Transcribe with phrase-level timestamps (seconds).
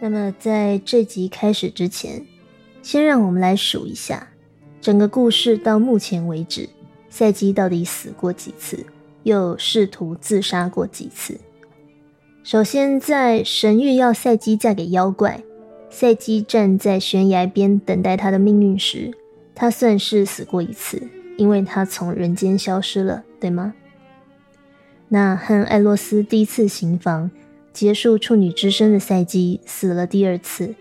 [0.00, 2.26] 那么在这集开始之前，
[2.82, 4.28] 先让我们来数一下
[4.80, 6.68] 整个故事到目前为止，
[7.08, 8.84] 赛基到底死过几次，
[9.22, 11.40] 又试图自杀过几次。
[12.42, 15.42] 首先，在神谕要赛基嫁给妖怪，
[15.88, 19.10] 赛基站在悬崖边等待他的命运时，
[19.54, 21.02] 他算是死过一次，
[21.38, 23.72] 因为他从人间消失了，对吗？
[25.08, 27.30] 那和艾洛斯第一次行房。
[27.74, 30.76] 结束处女之身的赛季死了第二次，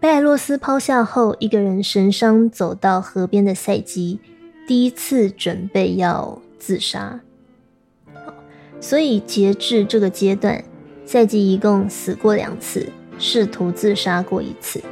[0.00, 4.18] 被艾洛斯抛下后，一个人神伤走到河边的赛季，
[4.66, 7.20] 第一次准备要自杀。
[8.80, 10.64] 所以截至这个阶段，
[11.06, 14.82] 赛季一共死过两次，试图自杀过一次。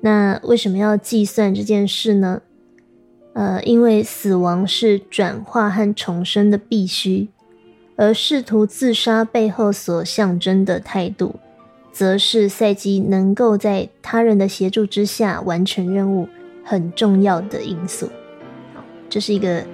[0.00, 2.40] 那为什么要计算这件事呢？
[3.34, 7.28] 呃，因为死亡是转化和重生的必须。
[7.98, 11.34] 而试图自杀背后所象征的态度，
[11.90, 16.28] 则是赛基能够在他人的协助之下完成任务
[16.64, 18.08] 很重要的因素。
[19.10, 19.64] 这是一个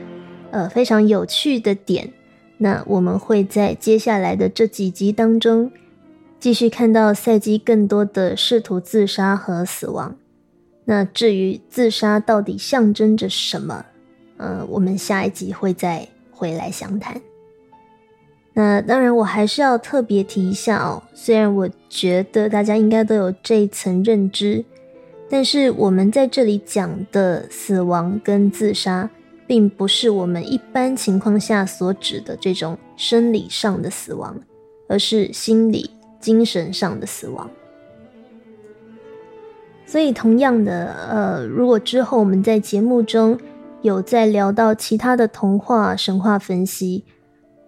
[0.50, 2.14] 呃非常有趣的点。
[2.56, 5.70] 那我们会在接下来的这几集当中
[6.40, 10.16] 继续看到赛基更多的试图自杀和死亡。
[10.86, 13.84] 那至于自杀到底象征着什么，
[14.38, 17.20] 呃，我们下一集会再回来详谈。
[18.56, 21.02] 那当然，我还是要特别提一下哦。
[21.12, 24.64] 虽然我觉得大家应该都有这一层认知，
[25.28, 29.10] 但是我们在这里讲的死亡跟自杀，
[29.44, 34.38] 并不是我们一般情况下所指的这种生理上的死亡，
[34.88, 37.50] 而是心理、精神上的死亡。
[39.84, 43.36] 所以，同样的，呃，如果之后我们在节目中
[43.82, 47.04] 有在聊到其他的童话、神话分析。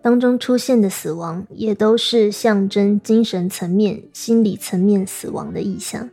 [0.07, 6.09] 当中出现的死亡，也都是象征精神层面、心理层面死亡的意象，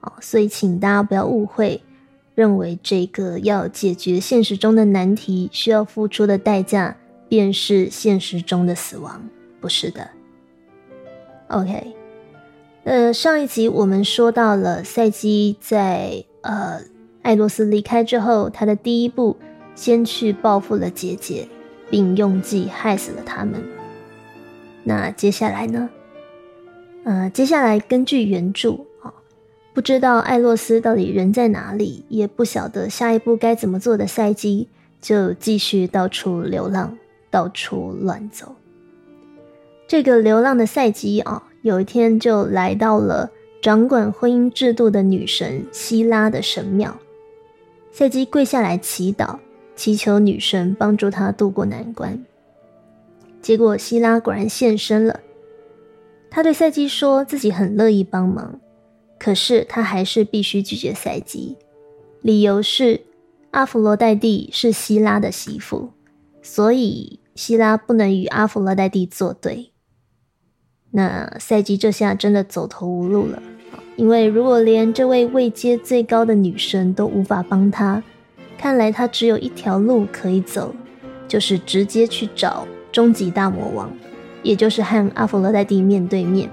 [0.00, 1.82] 哦，所以请大家不要误会，
[2.34, 6.96] 认为这个要解决现实中的难题，需要付出的代价
[7.28, 9.28] 便是现实中的死亡，
[9.60, 10.08] 不是的。
[11.48, 11.94] OK，
[12.84, 16.80] 呃，上一集我们说到了赛基在呃
[17.20, 19.36] 艾洛斯离开之后，他的第一步
[19.74, 21.46] 先去报复了姐姐。
[21.90, 23.62] 并用计害死了他们。
[24.82, 25.88] 那接下来呢？
[27.04, 28.72] 呃，接下来根据原著
[29.02, 29.12] 啊，
[29.72, 34.68] 不知道艾洛斯到底人在哪里，也不晓得下一步该怎么做的赛基，
[35.00, 36.96] 就继续到处流浪，
[37.30, 38.54] 到处乱走。
[39.86, 43.30] 这个流浪的赛基啊，有一天就来到了
[43.60, 46.96] 掌管婚姻制度的女神希拉的神庙。
[47.92, 49.38] 赛基跪下来祈祷。
[49.76, 52.24] 祈求女神帮助他渡过难关，
[53.42, 55.20] 结果希拉果然现身了。
[56.30, 58.60] 他对赛基说自己很乐意帮忙，
[59.18, 61.56] 可是他还是必须拒绝赛基，
[62.20, 63.00] 理由是
[63.50, 65.90] 阿弗罗代蒂是希拉的媳妇，
[66.42, 69.70] 所以希拉不能与阿弗罗代蒂作对。
[70.92, 73.42] 那赛基这下真的走投无路了，
[73.96, 78.02] 因为如果连这位位阶最高的女神都无法帮他。
[78.64, 80.74] 看来他只有一条路可以走，
[81.28, 83.94] 就是直接去找终极大魔王，
[84.42, 86.48] 也就是和阿佛罗代蒂面对面，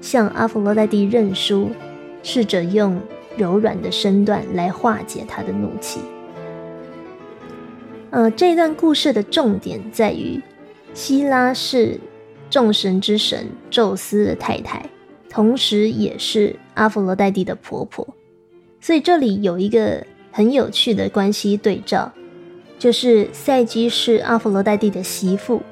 [0.00, 1.70] 向阿佛罗代蒂认输，
[2.24, 3.00] 试着用
[3.36, 6.00] 柔软的身段来化解他的怒气。
[8.10, 10.42] 呃，这段故事的重点在于，
[10.94, 12.00] 希拉是
[12.50, 14.84] 众神之神宙斯的太太，
[15.30, 18.04] 同时也是阿佛罗代蒂的婆婆，
[18.80, 20.04] 所以这里有一个。
[20.32, 22.10] 很有趣的关系对照，
[22.78, 25.62] 就是赛基是阿佛罗代蒂的媳妇，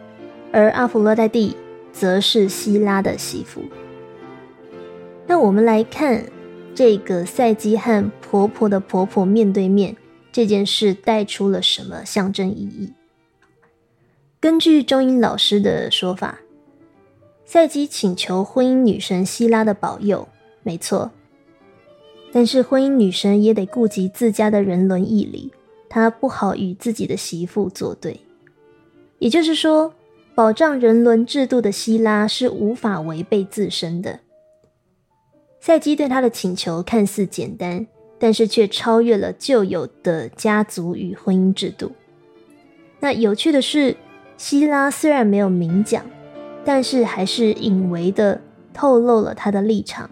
[0.53, 1.56] 而阿佛罗代蒂
[1.93, 3.62] 则是希拉的媳妇。
[5.26, 6.25] 那我们来看
[6.75, 9.97] 这个赛基和婆婆的婆婆面对面
[10.31, 12.93] 这件事带出了什么象征意义？
[14.40, 16.38] 根据中英老师的说法，
[17.44, 20.29] 赛基请求婚姻女神希拉的保佑，
[20.62, 21.11] 没错。
[22.32, 25.53] 但是婚姻女神也得顾及自家的人伦义理，
[25.88, 28.21] 她不好与自己的媳妇作对。
[29.19, 29.93] 也就是说，
[30.35, 34.21] 保障人伦制度的希拉是无法违背自身的。
[35.61, 37.87] 赛基对他的请求看似简单，
[38.19, 41.93] 但是却超越了旧有的家族与婚姻制度。
[43.00, 43.97] 那有趣的是，
[44.38, 46.03] 希拉虽然没有明讲，
[46.65, 48.41] 但是还是隐微的
[48.73, 50.09] 透露了他的立场。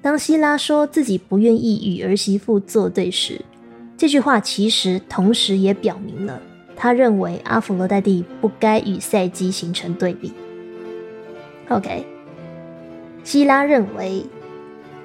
[0.00, 3.40] 当希拉说自己不愿意与儿媳妇作对时，
[3.96, 6.40] 这句话其实同时也表明了
[6.76, 10.32] 他认为阿佛罗代蒂不该与赛基形成对比。
[11.68, 12.06] OK，
[13.24, 14.24] 希拉认为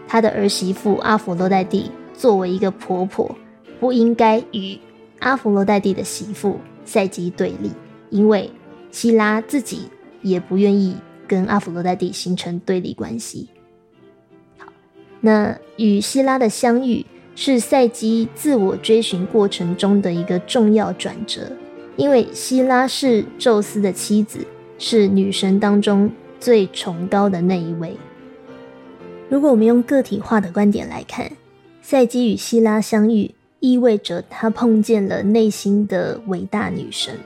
[0.07, 3.35] 他的儿媳妇阿佛罗代蒂作为一个婆婆，
[3.79, 4.77] 不应该与
[5.19, 7.71] 阿佛罗代蒂的媳妇赛姬对立，
[8.11, 8.49] 因为
[8.91, 9.89] 希拉自己
[10.21, 10.95] 也不愿意
[11.27, 13.49] 跟阿佛罗代蒂形成对立关系。
[15.25, 21.49] 那与希拉的相遇是赛姬自我追寻过程中的一个重要转折，
[21.95, 24.45] 因为希拉是宙斯的妻子，
[24.77, 26.11] 是女神当中
[26.41, 27.95] 最崇高的那一位。
[29.29, 31.31] 如果我们用个体化的观点来看，
[31.81, 33.31] 赛姬与希拉相遇，
[33.61, 37.17] 意味着他碰见了内心的伟大女神，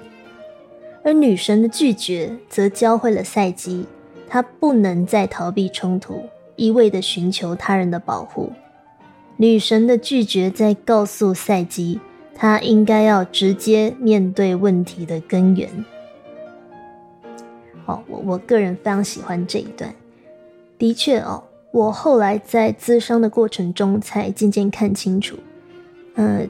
[1.03, 3.87] 而女神的拒绝则教会了赛姬，
[4.29, 6.23] 她不能再逃避冲突，
[6.57, 8.51] 一味的寻求他人的保护。
[9.37, 12.01] 女神的拒绝在告诉赛姬，
[12.35, 15.69] 她应该要直接面对问题的根源。
[17.85, 19.93] 哦，我我个人非常喜欢这一段，
[20.77, 21.43] 的确哦。
[21.71, 25.35] 我后来在咨商的过程中，才渐渐看清楚，
[26.15, 26.41] 呃，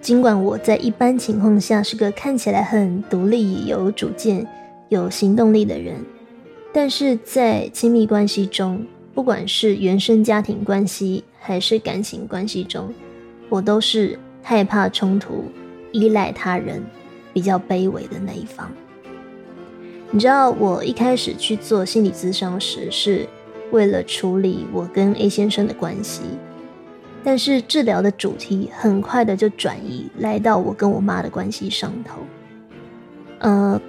[0.00, 4.44] 尽管我在一般情况下是个看起来很独立、有主见、
[4.88, 6.04] 有行动力的人，
[6.72, 8.84] 但是在亲密关系中，
[9.14, 12.92] 不管是原生家庭关系还是感情关系中，
[13.48, 15.44] 我都是害怕冲突、
[15.92, 16.82] 依赖他人、
[17.32, 18.70] 比较卑微的那一方。
[20.10, 23.26] 你知道，我一开始去做心理咨商时是。
[23.70, 26.20] 为了处理我跟 A 先生的关系，
[27.24, 32.20] 但是治疗的主题很快的就转移来到我跟我妈的关系上头。
[33.40, 33.80] 呃，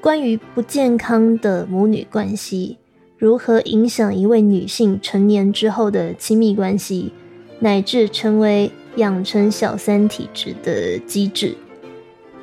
[0.00, 2.78] 关于不健康的母女关系
[3.18, 7.12] 如何影响一位女性成年之后的亲密关系，
[7.58, 11.56] 乃至成为养成小三体质的机制，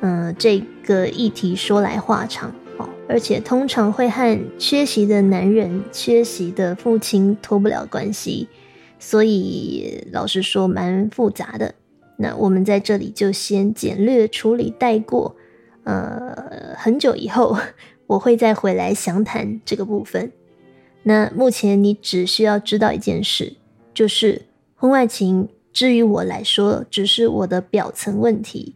[0.00, 2.86] 嗯，这个议题说来话长哦。
[3.08, 8.46] 而且通常会和缺席的男人、缺席的父亲脱不了关系，
[8.98, 11.74] 所以老实说蛮复杂的。
[12.18, 15.36] 那我们在这里就先简略处理带过，
[15.84, 17.56] 呃，很久以后
[18.06, 20.30] 我会再回来详谈这个部分。
[21.08, 23.52] 那目前你只需要知道一件事，
[23.94, 24.42] 就是
[24.74, 28.74] 婚外情，至于我来说，只是我的表层问题。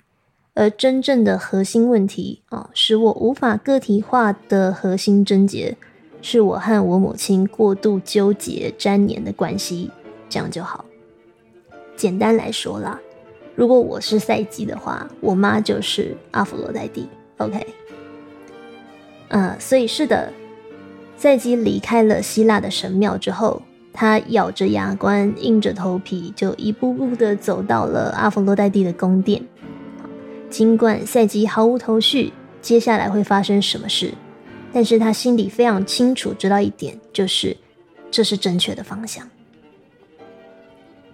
[0.54, 5.76] 而真正的核心问题啊，使我无法个体化的核心症结，
[6.22, 9.90] 是我和我母亲过度纠结粘黏的关系，
[10.28, 10.84] 这样就好。
[11.96, 13.00] 简单来说啦，
[13.56, 17.08] 如果我是赛季的话，我妈就是阿佛罗代蒂。
[17.38, 17.66] OK，
[19.28, 20.32] 呃，所以是的，
[21.20, 23.60] 赛基离开了希腊的神庙之后，
[23.92, 29.44] 他咬着牙关，硬着头皮，就一步步的走到了阿佛罗代蒂的宫殿。
[30.48, 32.32] 尽管赛基毫无头绪，
[32.62, 34.14] 接下来会发生什么事，
[34.72, 37.54] 但是他心里非常清楚知道一点，就是
[38.10, 39.28] 这是正确的方向。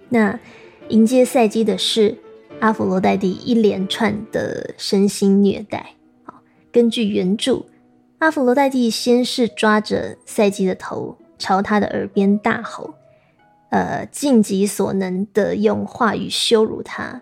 [0.07, 0.39] 那
[0.87, 2.17] 迎接赛基的是
[2.61, 5.95] 阿佛罗代蒂一连串的身心虐待。
[6.71, 7.65] 根据原著，
[8.19, 12.95] 阿佛罗代蒂先是抓着赛季的头，朝他的耳边大吼，
[13.69, 17.21] 呃，尽己所能的用话语羞辱他。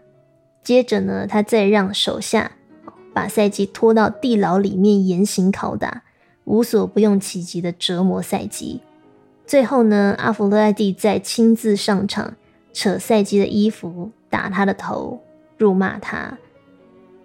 [0.63, 2.53] 接着呢，他再让手下
[3.13, 6.03] 把赛姬拖到地牢里面严刑拷打，
[6.45, 8.79] 无所不用其极的折磨赛姬。
[9.45, 12.35] 最后呢，阿弗洛艾蒂再亲自上场，
[12.71, 15.21] 扯赛姬的衣服，打他的头，
[15.57, 16.37] 辱骂他。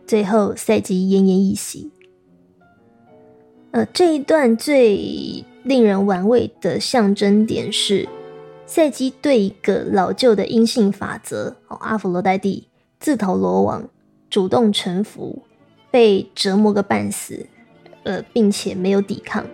[0.08, 1.92] 最后，赛姬奄奄一息。
[3.72, 8.08] 呃，这一段最令人玩味的象征点是，
[8.66, 12.66] 赛姬对一个老旧的阴性法则哦，阿弗洛代蒂。
[12.98, 13.88] 自投罗网，
[14.28, 15.42] 主动臣服，
[15.90, 17.46] 被折磨个半死，
[18.02, 19.46] 呃，并且没有抵抗，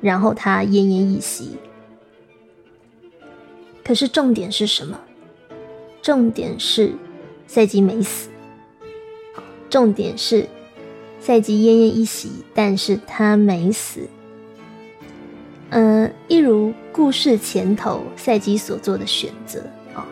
[0.00, 1.56] 然后他奄奄一息。
[3.84, 4.98] 可是重点是什么？
[6.02, 6.92] 重点是
[7.46, 8.28] 赛基没死。
[9.68, 10.48] 重点是
[11.20, 14.08] 赛季奄奄一息，但是他没死。
[15.68, 19.60] 嗯，一如故事前头赛季所做的选择
[19.94, 20.04] 啊。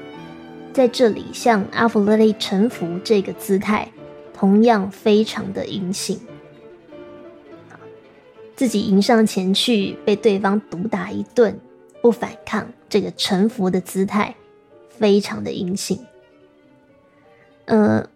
[0.73, 3.91] 在这里，向阿弗洛蒂臣服这个姿态，
[4.33, 6.21] 同样非常的阴性。
[8.55, 11.59] 自己迎上前去，被对方毒打一顿，
[12.03, 14.35] 不反抗，这个臣服的姿态，
[14.89, 15.99] 非常的阴性。
[17.65, 18.09] 呃，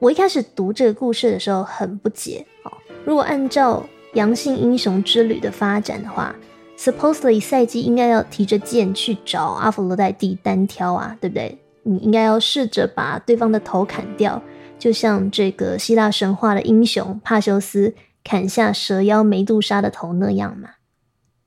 [0.00, 2.72] 我一开始读这个故事的时候很不解哦。
[3.04, 6.34] 如果按照阳性英雄之旅的发展的话
[6.78, 11.58] ，supposedly 赛季应该要提着剑去找阿弗洛代蒂单挑啊，对不对？
[11.82, 14.42] 你应该要试着把对方的头砍掉，
[14.78, 20.70] 就像这个希腊神话的英雄帕修斯砍下蛇妖梅杜莎的头那样嘛。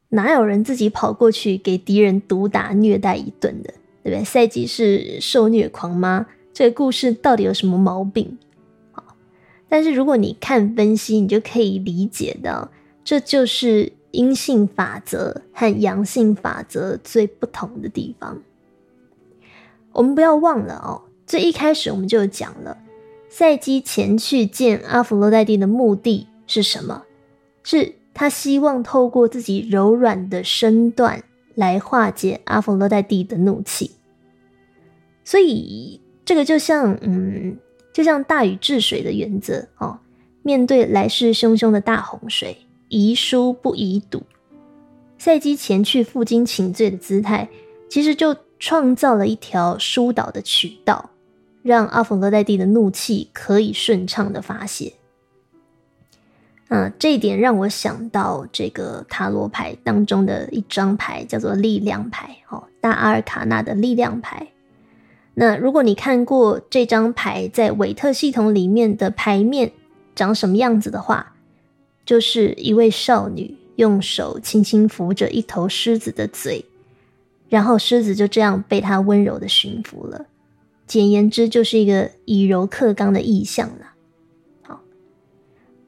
[0.10, 4.24] 哪有人自己跑过去给敌人毒打虐待一顿的，对不对？
[4.24, 6.28] 赛季是受虐狂吗？
[6.54, 8.38] 这个故事到底有什么毛病？
[9.70, 12.72] 但是如果你看分析，你就可以理解到，
[13.04, 18.42] 这就是阴性法则和阳性法则最不同的地方。
[19.92, 22.78] 我们不要忘了哦，最一开始我们就讲了，
[23.30, 27.04] 赛基前去见阿弗洛代蒂的目的是什么？
[27.64, 31.24] 是他希望透过自己柔软的身段
[31.56, 33.92] 来化解阿弗洛代蒂的怒气。
[35.24, 37.58] 所以这个就像，嗯，
[37.94, 40.00] 就像大禹治水的原则哦，
[40.42, 42.58] 面对来势汹汹的大洪水，
[42.90, 44.24] 宜疏不宜堵。
[45.18, 47.48] 赛姬前去负荆请罪的姿态，
[47.90, 48.36] 其实就。
[48.60, 51.10] 创造了一条疏导的渠道，
[51.64, 54.94] 让阿弗洛代蒂的怒气可以顺畅的发泄。
[56.70, 64.48] 嗯，这一点让我想到这个塔罗牌当中的一张牌，叫做力量牌，哦，大阿尔卡纳的力量牌。
[65.36, 69.72] 那如果你看过这张牌在韦特系统里面的牌面
[70.16, 71.36] 长什么样子的话，
[72.06, 76.66] 就是一位少女用手轻轻扶着一头狮子的嘴。
[77.50, 80.26] 然后狮子就这样被他温柔的驯服了，
[80.88, 83.86] 简言之就是一个以柔克刚的意象呢。
[84.64, 84.82] 好，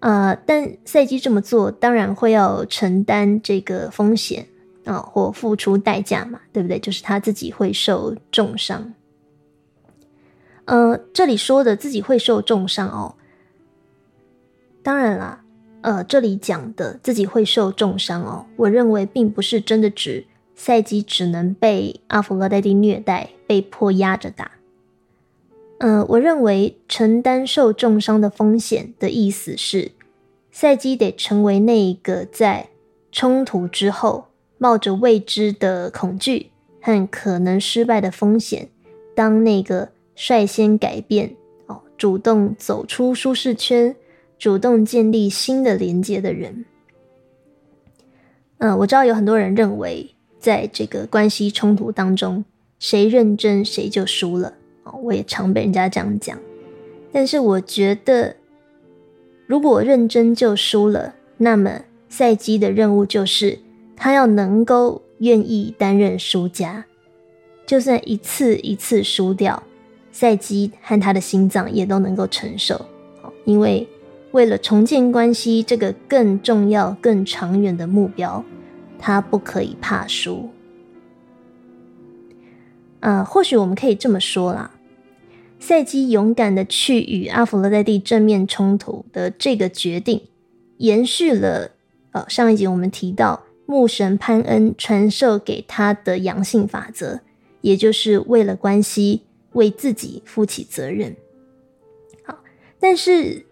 [0.01, 4.47] 呃，但赛姬这么做当然会要承担这个风险
[4.83, 6.77] 啊，或付出代价嘛，对不对？
[6.77, 8.93] 就是他自己会受重伤。
[10.65, 13.15] 呃，这里说的自己会受重伤哦，
[14.83, 15.43] 当然啦，
[15.81, 20.25] 呃，这里讲的自己会受重伤哦，我认为并不是真的指。
[20.57, 24.51] 赛姬只能被阿弗洛代蒂虐待，被迫压着打。
[25.79, 29.91] 嗯，我认为承担受重伤的风险的意思是，
[30.49, 32.69] 赛姬得成为那个在
[33.11, 38.69] 冲突之后冒着未知的恐惧和可能失败的风险，
[39.13, 41.35] 当那个率先改变
[41.67, 43.95] 哦，主动走出舒适圈，
[44.39, 46.65] 主动建立新的连接的人。
[48.57, 50.11] 嗯，我知道有很多人认为。
[50.37, 52.45] 在这个关系冲突当中，
[52.77, 54.53] 谁认真谁就输了
[54.83, 54.93] 哦。
[55.01, 56.37] 我也常被人家这样讲，
[57.11, 58.35] 但是我觉得，
[59.47, 63.57] 如果认真就输了，那么赛基的任务就是
[63.95, 66.85] 他要能够愿意担任输家，
[67.65, 69.63] 就算一次一次输掉，
[70.15, 72.85] 赛基和他的心脏也都能够承受。
[73.43, 73.87] 因为
[74.31, 78.43] 为了重建关系这个更重要、更长远的目标。
[78.97, 80.49] 他不可以怕输，
[83.01, 84.71] 呃，或许我们可以这么说啦。
[85.59, 90.21] 赛基勇敢的去与阿弗洛代蒂正面冲突的这个决定，
[90.77, 91.71] 延续了
[92.13, 97.19] 呃上一集我们提到牧神潘恩传授给他的阳性法则，
[97.61, 99.23] 也就是为了关系
[99.55, 101.13] 为自己负起责任。
[102.23, 102.37] 好，
[102.79, 103.45] 但是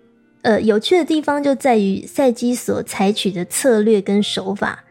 [0.43, 4.85] 呃有趣的地方就在于赛基所采取的策略跟手法。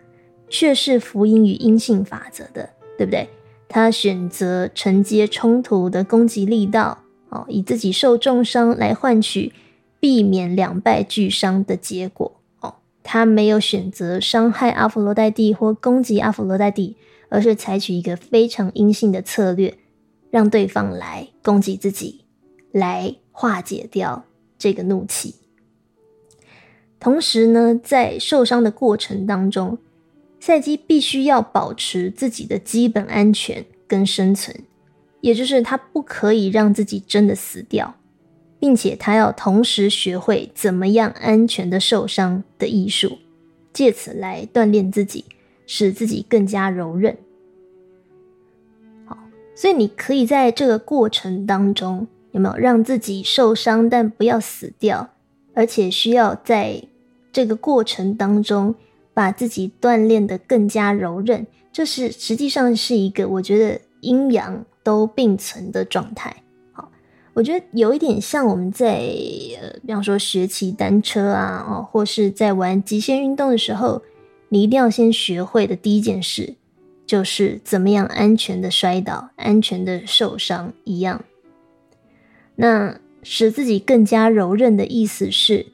[0.54, 3.26] 却是福音与阴性法则的，对不对？
[3.71, 9.50] 他选择承接冲突的攻击力道，哦，以自己受重伤来换取
[9.99, 16.99] 避免两败俱伤的结果，哦，他没有选择伤害阿弗罗代蒂或攻击阿弗罗代蒂，
[17.31, 19.78] 而是采取一个非常阴性的策略，
[20.33, 22.25] 让对方来攻击自己，
[22.73, 24.25] 来化解掉
[24.59, 25.37] 这个怒气。
[26.99, 29.79] 同时呢，在受伤的过程当中。
[30.41, 34.65] 赛基必须要保持自己的基本安全跟生存，
[35.21, 37.95] 也就是他不可以让自己真的死掉，
[38.59, 43.19] 并且他要同时学会怎么样安全的受伤的艺术，
[43.73, 45.27] 借此来锻炼自己，
[45.65, 47.17] 使自己更加柔韧。
[49.62, 55.11] 所以你可以在这个过程当中有没有让自己受伤，但不要死掉，
[55.54, 56.83] 而且需要在
[57.33, 58.75] 这个过程当中。
[59.14, 66.35] 把自己锻炼的更加柔韧，这是实际上是一个我觉得阴阳都并存的状态。
[66.73, 66.90] 好，
[67.35, 69.02] 我觉得有一点像我们在
[69.61, 74.00] 呃，比方说学骑单车啊，哦，或是在玩极限运动的时候，
[74.49, 76.54] 你一定要先学会的第一件事，
[77.12, 81.23] 就是怎么样安全的摔倒、安全的受伤一样。
[82.54, 85.66] 那使自己更加柔韧的意思是。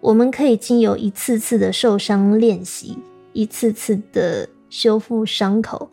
[0.00, 2.96] 我们可以经由一次次的受伤练习，
[3.32, 5.90] 一次次的修复伤口，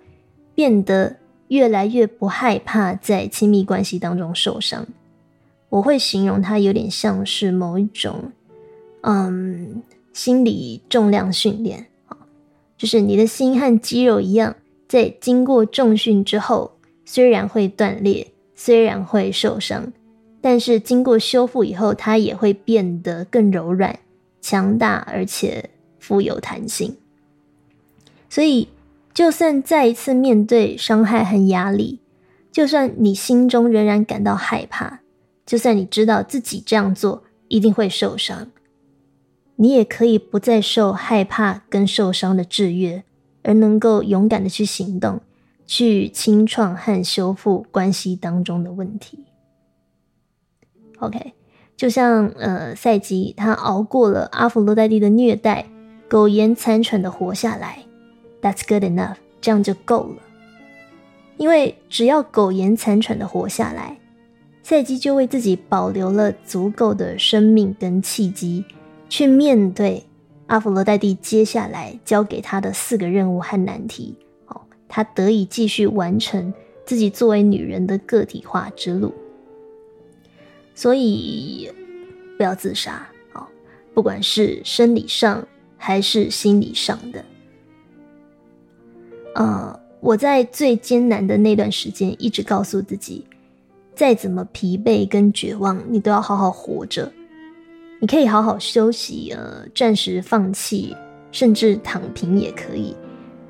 [0.54, 1.16] 变得
[1.48, 4.86] 越来越不害怕在亲密关系当中受伤。
[5.70, 8.32] 我会形容它有点像是某一种，
[9.02, 9.82] 嗯，
[10.14, 12.16] 心理重量训练啊，
[12.78, 14.56] 就是你的心和肌肉一样，
[14.96, 19.92] 在经过重训之后，虽然会断裂，虽然会受伤，
[20.40, 24.00] 但是经过修复以后，它也会变得更柔软、
[24.40, 26.96] 强大，而且富有弹性。
[28.30, 28.70] 所以，
[29.14, 32.00] 就算再一次面对伤害和压力，
[32.50, 35.02] 就算你心中仍然感到害怕，
[35.46, 38.48] 就算你知道自己这样做一定会受伤。
[39.58, 43.04] 你也可以不再受害怕跟受伤的制约，
[43.46, 45.22] 而能够勇敢的去行动，
[45.68, 49.26] 去清创和修复关系当中的问题。
[50.98, 51.34] OK，
[51.78, 55.68] 就像呃赛基他熬过了阿弗洛代蒂的虐待，
[56.10, 57.86] 苟延残喘的活下来
[58.42, 60.22] ，That's good enough，这样就够了。
[61.38, 64.00] 因为只要苟延残喘的活下来，
[64.64, 68.66] 赛基就为自己保留了足够的生命跟契机。
[69.08, 70.04] 去面对
[70.48, 74.16] 阿弗罗代蒂接下来交给他的四个任务和难题，
[74.48, 76.54] 哦，他得以继续完成
[76.86, 79.14] 自己作为女人的个体化之路。
[80.76, 81.72] 所以
[82.38, 83.48] 不要自杀，哦，
[83.94, 85.48] 不管是生理上
[85.78, 87.26] 还是心理上的。
[89.34, 93.26] 呃，我在最艰难的那段时间，一直告诉自己，
[93.96, 97.12] 再怎么疲惫跟绝望，你都要好好活着。
[98.00, 100.96] 你可以好好休息，呃，暂时放弃，
[101.32, 102.96] 甚至躺平也可以，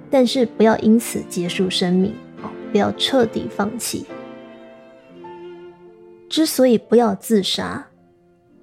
[0.09, 4.05] 但是不要因此结束生命，哦，不要彻底放弃。
[6.29, 7.87] 之所以不要自杀，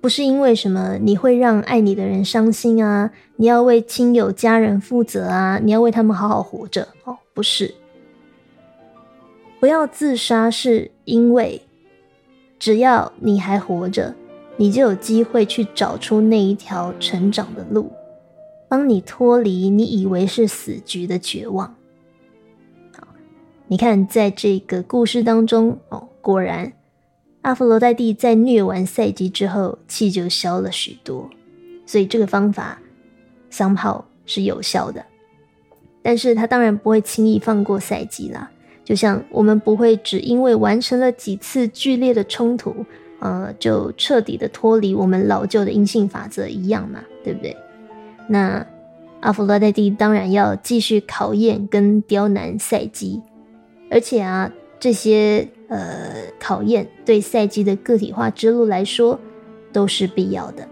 [0.01, 7.75] 不是因为什么你会让爱你的人伤心啊，你要为亲友家人负责啊，你要为他们好好活着，哦，不是。
[9.61, 11.63] 不要自杀，是因为
[12.59, 14.15] 只要你还活着。
[14.57, 17.91] 你就有机会去找出那一条成长的路，
[18.69, 21.75] 帮你脱离你以为是死局的绝望。
[23.69, 26.75] 你看，在这个故事当中，哦，果然，
[27.41, 31.31] 阿弗罗代蒂在虐完赛季之后，气就消了许多，
[31.87, 32.79] 所以这个方法
[33.49, 35.03] 桑炮是有效的。
[36.03, 38.51] 但是他当然不会轻易放过赛季啦，
[38.85, 42.85] 就像我们不会只因为完成了几次剧烈的冲突。
[43.23, 47.57] 呃，就彻底的脱离我们老旧的阴性法则一样嘛，对不对？
[48.29, 48.67] 那
[49.21, 53.23] 阿弗洛代蒂当然要继续考验跟刁难赛基，
[53.93, 59.21] 而且啊，这些呃考验对赛基的个体化之路来说
[59.73, 60.67] 都是必要的。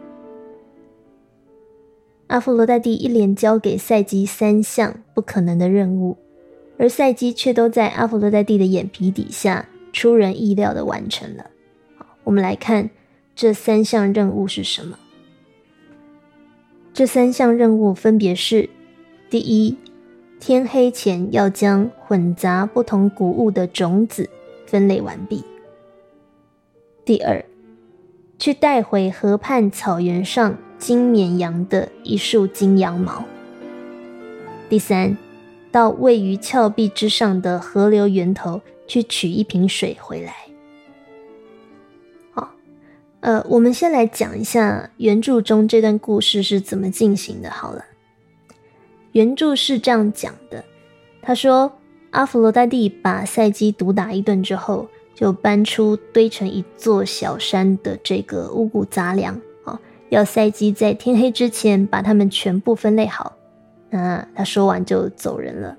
[2.27, 6.17] 阿弗罗代蒂一连交给赛基三项不可能的任务，
[6.79, 11.49] 而赛基却都在阿弗罗代蒂的眼皮底下出人意料的完成了。
[12.25, 12.91] 我们来看
[13.35, 14.99] 这三项任务是什么？
[16.93, 18.69] 这三项任务分别是：
[19.31, 19.77] 第一，
[20.39, 24.29] 天黑前要将混杂不同谷物的种子
[24.67, 25.45] 分类完毕；
[27.05, 27.45] 第二，
[28.39, 33.25] 去带回河畔草原上金绵羊的一束金羊毛；
[34.69, 35.17] 第三，
[35.71, 40.50] 到位于峭壁之上的河流源头去取一瓶水回来。
[43.21, 47.51] 呃，我们先来讲一下原著中这段故事是怎么进行的。
[47.51, 47.85] 好了，
[49.13, 50.65] 原著是这样讲的：
[51.21, 51.71] 他说，
[52.13, 59.79] 阿弗罗代蒂把赛基毒打一顿之后，就搬出堆成一座小山的这个五谷杂粮啊，
[60.09, 63.37] 要赛基在天黑之前把它们全部分类好。
[63.91, 65.77] 那他说完就走人了。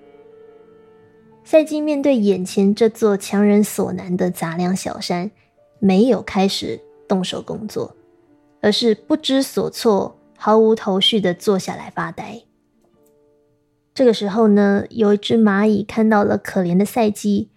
[1.44, 5.32] 赛基面对眼前这座强人所难的杂粮小山，
[5.80, 6.80] 没有开始。
[7.12, 7.94] 动手工作，
[8.62, 12.44] 而是不知所措、毫无头绪的坐下来发呆。
[13.94, 17.50] 这个时候呢，有一只蚂蚁看到了可怜的赛基，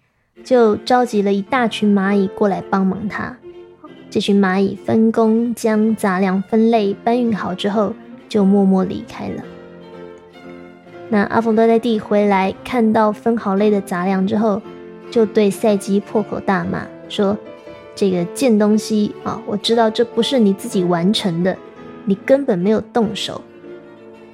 [0.43, 3.37] 就召集了一大群蚂蚁过来帮忙他。
[4.09, 7.93] 这群蚂蚁分工将杂粮分类搬运好之后，
[8.27, 9.41] 就默默离开了。
[11.07, 14.61] 那阿冯多在地回来，看到分好类的杂粮之后，
[15.09, 17.37] 就对赛基破口大骂说。
[17.95, 19.41] 这个贱东西啊！
[19.47, 21.57] 我知道这不是你自己完成的，
[22.03, 23.41] 你根本没有动手，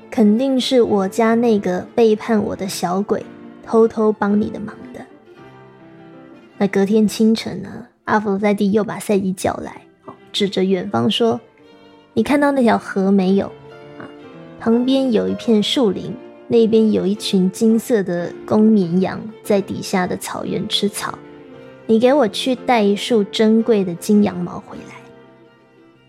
[0.10, 3.24] 肯定是我家那个背叛我的小鬼
[3.63, 5.06] 偷偷帮你的忙的。
[6.58, 9.84] 那隔天清晨呢，阿佛罗在地又把赛基叫来，
[10.34, 11.39] 指着远方说
[12.13, 13.45] ：“你看到那条河没有？
[14.00, 14.10] 啊，
[14.60, 16.13] 旁边有一片树林，
[16.47, 21.17] 那边有一群金色的公绵羊在底下的草原吃草。”
[21.91, 24.95] 你给我去带一束珍贵的金羊毛回来。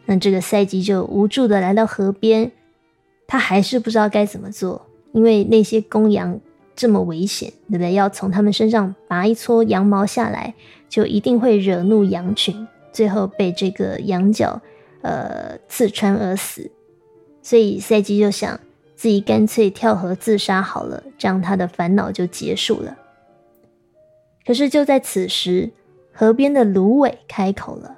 [0.06, 2.52] 那这个赛季就无助的来到河边，
[3.26, 6.38] 他还是不知道该怎么做，因为那些公羊
[6.76, 7.94] 这么危险，对不对？
[7.94, 10.54] 要从他们身上拔一撮羊毛下来，
[10.88, 14.62] 就一定会惹怒羊群，最后被这个羊角
[15.00, 16.70] 呃刺穿而死。
[17.42, 18.60] 所以赛基就想
[18.94, 22.96] 自己干脆跳河自杀好了，这样他的烦恼就结束了。
[24.44, 25.70] 可是就在此时，
[26.12, 27.96] 河边的芦苇开口了。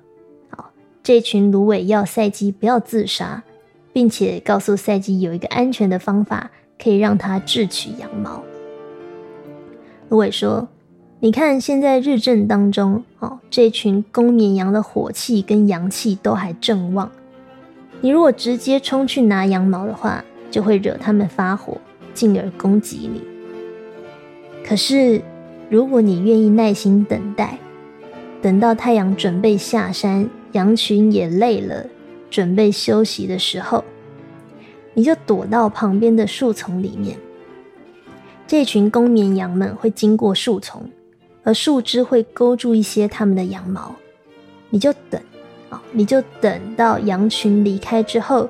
[0.51, 0.71] 好，
[1.03, 3.43] 这群芦苇要赛基不要自杀，
[3.93, 8.43] 并且告诉赛基有一个安全的方法，可以让他智取羊毛。
[10.11, 10.69] 芦苇说
[11.21, 17.11] ：“你看，现在日正当中，哦，这群公绵羊的火气跟阳气都还正旺。
[18.03, 21.79] 你如果直接冲去拿羊毛的话，就会惹他们发火，
[22.13, 23.23] 进而攻击你。
[24.63, 25.23] 可是……”
[25.71, 27.59] 如果你愿意耐心等待，
[28.43, 31.87] 等到太阳准备下山，羊群也累了，
[32.31, 33.83] 准备休息的时候，
[34.93, 37.17] 你就躲到旁边的树丛里面。
[38.47, 40.89] 这群公绵羊们会经过树丛，
[41.43, 43.97] 而树枝会勾住一些它们的羊毛。
[44.69, 45.21] 你就等，
[45.71, 48.49] 啊，你就等到羊群离开之后，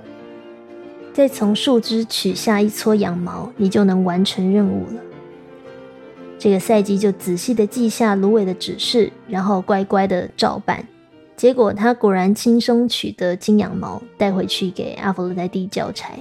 [1.12, 5.00] 再从树枝取下一撮羊毛，你就能完成任务了。
[6.44, 10.86] 这个赛季就仔细的记下芦苇的指示，然后乖乖的照办。
[11.34, 16.12] 结果他果然轻松取得金羊毛，带回去给阿佛罗代蒂交差。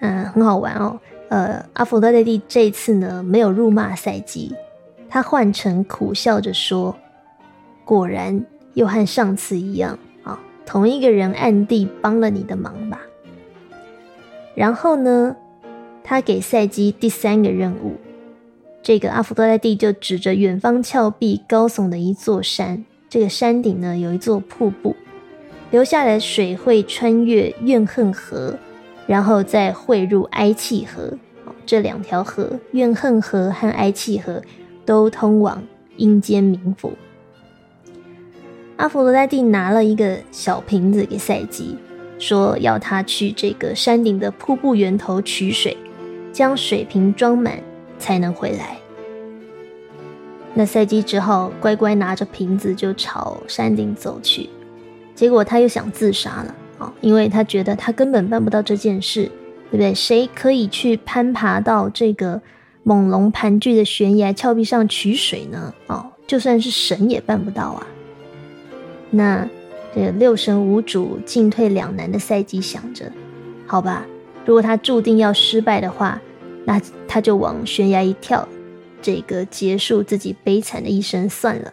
[0.00, 0.98] 嗯，很好玩哦。
[1.28, 4.52] 呃，阿佛罗代蒂这次呢没有辱骂赛季，
[5.08, 6.96] 他换成苦笑着说
[7.86, 13.00] ：“果然又和上次一样啊，同一个人暗地帮了你的忙吧。”
[14.56, 15.36] 然后呢，
[16.02, 17.94] 他给赛季第三个任务。
[18.84, 24.94] 这个阿弗多代蒂就指着远方峭壁高耸的一座山，这个山顶呢有一座瀑布，
[25.70, 28.58] 流下来的水会穿越怨恨河，
[29.06, 31.14] 然后再汇入哀泣河。
[31.64, 34.42] 这两条河，怨恨河和哀泣河，
[34.84, 35.62] 都通往
[35.96, 36.92] 阴间冥府。
[38.76, 41.78] 阿弗罗代蒂拿了一个小瓶子给赛基，
[42.18, 45.74] 说要他去这个山顶的瀑布源头取水，
[46.34, 47.58] 将水瓶装满。
[47.98, 48.78] 才能回来。
[50.56, 54.48] 那赛季只好乖乖拿着瓶子就朝山顶走去。
[55.12, 59.92] 结果他又想自杀了啊，因为他觉得他根本办不到这件事，对不对？
[59.92, 62.40] 谁可以去攀爬到这个
[62.84, 65.74] 猛龙盘踞的悬崖峭壁上取水呢？
[65.88, 67.86] 哦，就算是神也办不到啊。
[69.10, 69.48] 那
[69.92, 73.10] 这六神无主、进退两难的赛季想着，
[73.66, 74.06] 好吧，
[74.44, 76.20] 如果他注定要失败的话。
[76.64, 78.48] 那他就往悬崖一跳，
[79.02, 81.72] 这个结束自己悲惨的一生算了。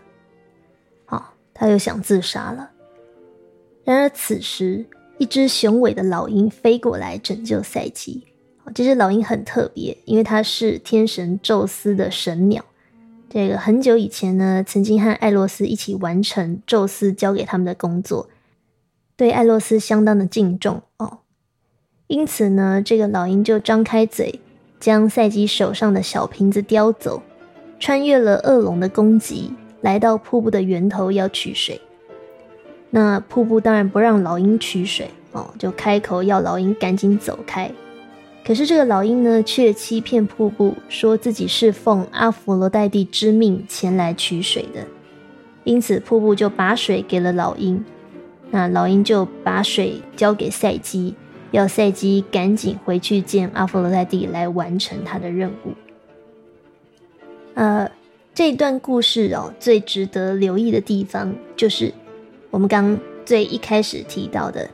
[1.05, 2.71] 好，他又想自杀了。
[3.83, 4.85] 然而此时，
[5.17, 8.27] 一只雄伟的老鹰飞过来拯救赛基。
[8.75, 12.63] 这只老鹰很特别，因为它是天神宙斯的神鸟。
[13.29, 18.29] 这个很久以前呢，曾经和艾洛斯一起完成宙斯交给他们的工作，
[19.15, 21.19] 对艾洛斯相当的敬重哦。
[22.07, 24.39] 因此呢，这个老鹰就张开嘴。
[24.81, 27.21] 将赛基手上的小瓶子叼走，
[27.79, 31.79] 穿越了恶龙的攻击，来到瀑布的源头要取水。
[32.89, 37.71] 那瀑布当然不让老鹰取水哦，就开口要老鹰赶紧走开。
[38.43, 44.87] 可是这个老鹰呢，却欺骗瀑布，说自己是奉阿佛罗代蒂之命前来取水的。
[45.63, 47.85] 因此瀑布就把水给了老鹰，
[48.49, 51.13] 那老鹰就把水交给赛基。
[51.51, 55.73] 要赛基赶紧回去见阿佛罗代蒂来完成他的任务。
[57.53, 57.91] 呃，
[58.33, 61.93] 这段故事哦，最值得留意的地方就是
[62.49, 64.69] 我们刚最一开始提到的，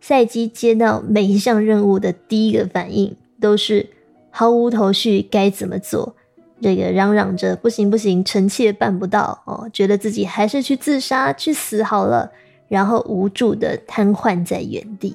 [0.00, 3.86] 赛基接到每一项任务的第一个反应都是
[4.30, 6.16] 毫无头绪，该怎么做？
[6.62, 12.32] 这个嚷嚷着不行不行，臣妾办不到哦，觉得自己还是去自杀去死好了，
[12.68, 15.14] 然后无助的瘫痪在原地。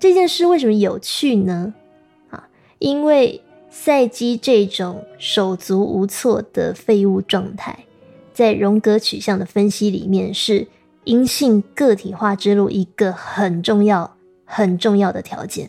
[0.00, 1.74] 这件事为什么有趣呢？
[2.30, 7.84] 啊，因为赛基这种手足无措的废物状态，
[8.32, 10.66] 在荣格取向的分析里面是
[11.04, 15.68] 阴性个体化之路一个很重要、很重要的条件。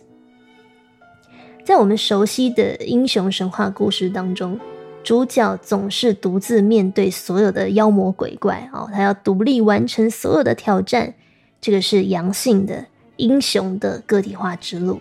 [1.65, 4.57] 在我们熟悉的英雄神话故事当中，
[5.03, 11.13] 主角总是独自面对所有的妖魔鬼怪哦，他要独立完成所有的挑战，
[11.59, 12.85] 这个是阳性的。
[13.21, 14.99] 英雄的个体化之路，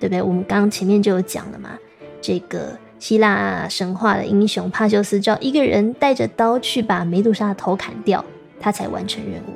[0.00, 0.20] 对不对？
[0.20, 1.70] 我们刚前面就有讲了嘛。
[2.20, 8.24] 这个希腊神话的英雄帕修斯，叫一个人带着刀去把梅杜莎的头砍掉，
[8.58, 9.54] 他才完成任务。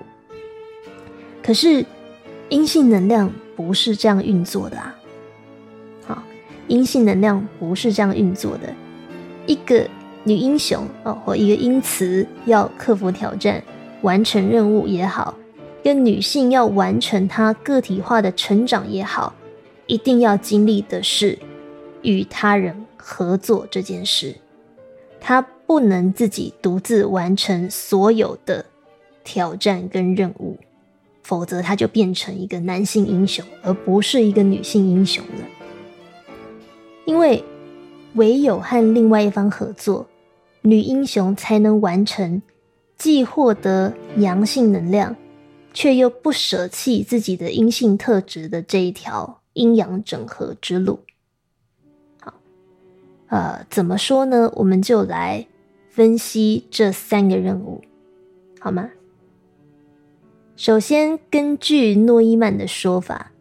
[1.42, 1.85] 可是
[2.49, 4.95] 阴性能量不是这样运作的啊！
[6.07, 6.23] 好
[6.69, 8.73] 阴性能量不是这样运作的。
[9.47, 9.85] 一个
[10.23, 13.61] 女英雄哦，或一个英雌要克服挑战、
[14.03, 15.37] 完成任务也好，
[15.87, 19.33] 跟女性要完成她个体化的成长也好，
[19.87, 21.38] 一定要经历的是
[22.03, 24.35] 与他人合作这件事。
[25.20, 28.66] 她不能自己独自完成所有的
[29.22, 30.59] 挑战跟任务。
[31.22, 35.44] 否则，她就变成一个男性英雄，而不是一个女性英雄了。
[37.05, 37.44] 因为
[38.14, 40.09] 唯有和另外一方合作，
[40.62, 42.42] 女英雄才能完成
[42.99, 45.14] 既获得阳性能量，
[45.77, 51.01] 却又不舍弃自己的阴性特质的这一条阴阳整合之路。
[52.19, 52.33] 好，
[53.27, 54.51] 呃，怎么说呢？
[54.57, 55.47] 我们就来
[55.91, 57.83] 分析这三个任务，
[58.59, 58.89] 好吗？
[60.57, 63.33] 首先，根据诺伊曼的说法，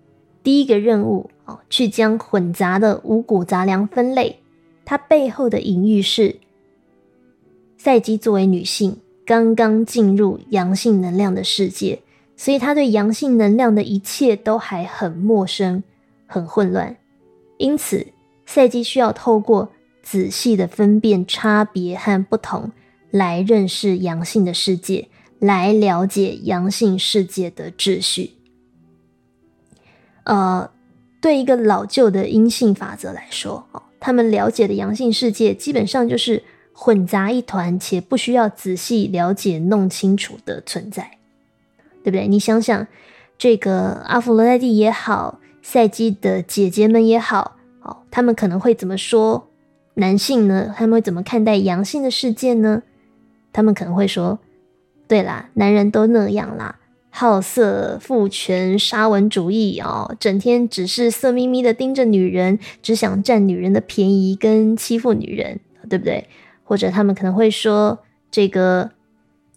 [0.43, 4.41] 第一个任务哦，去将混杂的五谷杂粮分类。
[4.83, 6.35] 它背后的隐喻是，
[7.77, 12.01] 赛基作为女性，刚刚进入阳性能量的世界，
[12.35, 15.83] 所以他对阳性能量的一切都还很陌生、
[16.25, 16.95] 很混乱。
[17.57, 18.07] 因此，
[18.45, 19.71] 赛基需要透过
[20.03, 22.71] 仔细的分辨差别和不同，
[23.11, 25.07] 来认识阳性的世界。
[25.37, 28.31] 来了解阳性世界的秩序。
[30.23, 30.71] 呃，
[31.21, 36.41] 对一个老旧的阴性法则来说，哦，他们了解的阳性世界基本上就是
[36.73, 41.17] 混杂一团，且不需要仔细了解、弄清楚的存在，
[42.05, 42.27] 对不对？
[42.27, 42.85] 你想想，
[43.35, 49.49] 这个阿弗罗代蒂也好，赛基的姐姐们也好，哦，他们可能会怎么说
[49.95, 50.71] 男性呢？
[50.77, 52.83] 他们会怎么看待阳性的世界呢？
[53.51, 54.37] 他们可能会说。
[55.07, 56.77] 对啦，男人都那样啦，
[57.09, 66.27] 好色、父权、沙文主义哦，整天只是色眯眯的盯着女人，只想占女人的便宜跟欺负女人，对不对？
[66.63, 67.99] 或者他们可能会说，
[68.31, 68.89] 这个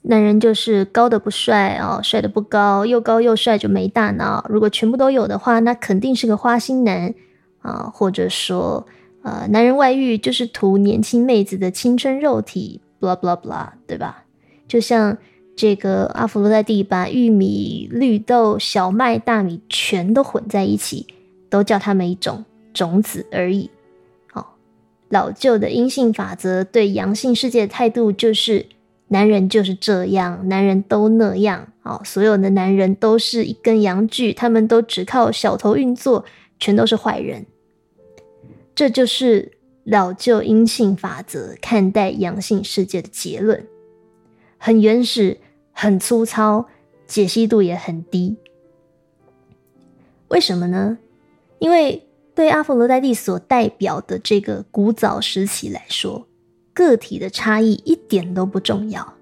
[0.03, 4.45] 男人就是高的不帅哦，帅的不高，又高又帅就没大脑。
[4.49, 7.15] 如果全部都有的话，那肯定是个花心男
[7.61, 7.91] 啊。
[7.93, 8.87] 或者说，
[9.23, 14.25] 呃，男人外遇就是图年轻妹子的青春肉体，blah blah blah，对吧？
[14.67, 15.19] 就像。
[15.61, 21.05] 这个阿弗洛代蒂把玉米、绿豆、小麦、大米全都混在一起，
[21.51, 23.69] 都叫他们一种种子而已。
[24.35, 24.47] 哦，
[25.09, 28.67] 老旧的阴性法则对阳性世界的态度就是：
[29.09, 31.73] 男人就是这样，男人都那样。
[31.83, 36.25] 哦，所有的男人都是一根阳具，他们都只靠小头运作，
[36.59, 37.47] 全都是坏人。
[38.75, 43.67] 这就是老旧阴性法则看待阳性世界的结论，
[44.57, 45.39] 很原始。
[45.81, 46.67] 很粗糙，
[47.07, 48.37] 解析度也很低。
[50.27, 50.99] 为什么呢？
[51.61, 56.27] 因为对阿佛罗代蒂所代表的这个古早时期来说，
[56.79, 59.15] 个体的差异一点都不重要。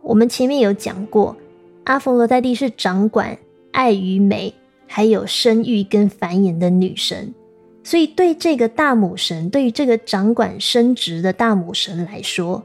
[0.00, 1.36] 我们前面有讲过，
[1.82, 3.36] 阿佛罗代蒂是掌管
[3.72, 4.54] 爱与美，
[4.86, 7.34] 还有生育跟繁衍的女神，
[7.82, 12.62] 所以对这个大母神，对于这个掌管生殖的大母神来说。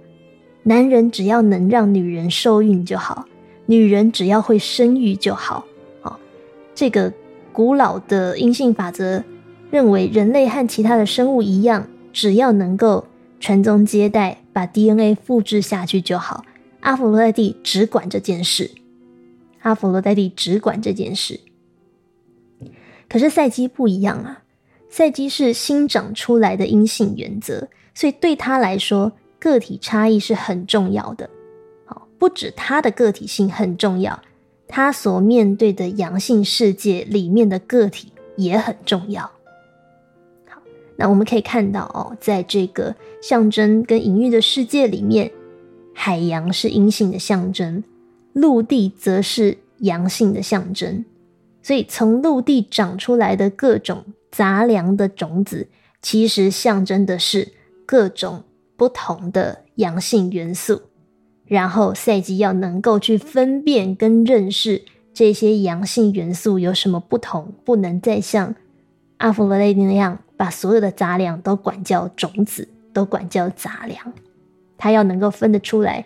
[0.62, 3.26] 男人只要能让女人受孕就好，
[3.66, 5.66] 女人只要会生育就好。
[6.02, 6.20] 好，
[6.76, 7.12] 这个
[7.52, 9.24] 古老的阴性法则
[9.72, 13.06] 认为，人类和其他的生物一样，只要能够
[13.39, 16.45] 传宗接代，把 DNA 复制下去就好。
[16.82, 18.71] 阿佛罗代蒂只管这件事，
[19.62, 21.39] 阿佛罗代蒂只管这件事。
[23.10, 24.43] 可是赛基不一样啊，
[24.89, 29.13] 赛基是新长出来的阴性原则，所以对他来说。
[29.39, 31.30] 个体差异是很重要的，
[31.86, 34.19] 好，不止他的个体性很重要，
[34.67, 39.21] 他所面对的阳性世界里面的个体也很重要。
[40.50, 40.60] 好，
[40.95, 45.32] 那我们可以看到哦，在这个象征跟隐喻的世界里面，
[45.94, 47.84] 海洋是阴性的象征，
[48.34, 51.06] 陆地则是阳性的象征，
[51.62, 55.68] 所以从陆地长出来的各种杂粮的种子，
[56.02, 57.54] 其实象征的是
[57.86, 58.44] 各种。
[58.78, 60.84] 不同的阳性元素，
[61.48, 68.54] 然后赛季要能够去分辨跟认识这些阳性元素有什么不同，不能再像
[69.18, 74.12] 阿弗罗雷蒂那样把所有的杂粮都管叫种子，都管叫杂粮。
[74.76, 76.06] 他要能够分得出来，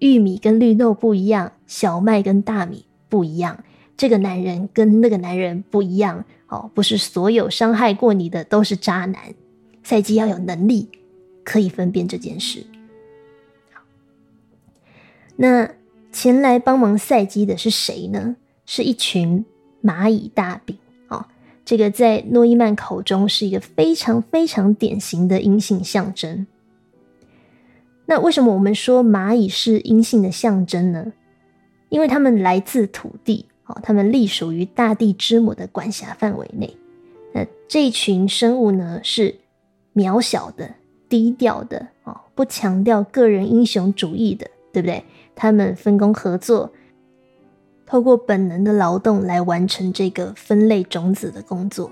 [0.00, 3.64] 玉米跟绿豆不一样，小麦跟大米不一样，
[3.96, 6.26] 这个男人跟那个男人不一样。
[6.48, 9.34] 哦，不是所有伤害过你的都是渣男。
[9.82, 10.90] 赛季要有能力。
[11.48, 12.66] 可以分辨这件事。
[15.36, 15.70] 那
[16.10, 18.34] 前来帮忙赛基的是谁呢？
[18.64, 19.46] 是一群
[19.80, 20.85] 蚂蚁大兵哦。
[21.66, 26.46] 这个在诺伊曼口中是一个非常非常典型的阴性象征。
[28.06, 31.12] 那为什么我们说蚂蚁是阴性的象征呢？
[31.88, 36.76] 因为它们来自土地，哦，它们隶属于大地之母的管辖范围内。
[37.32, 39.34] 那这群生物呢，是
[39.92, 40.72] 渺小的、
[41.08, 45.02] 低调的，哦，不强调个人英雄主义的，对不对？
[45.34, 46.72] 他们分工合作。
[47.86, 51.90] 透过本能的劳动来完成这个分类种子的工作。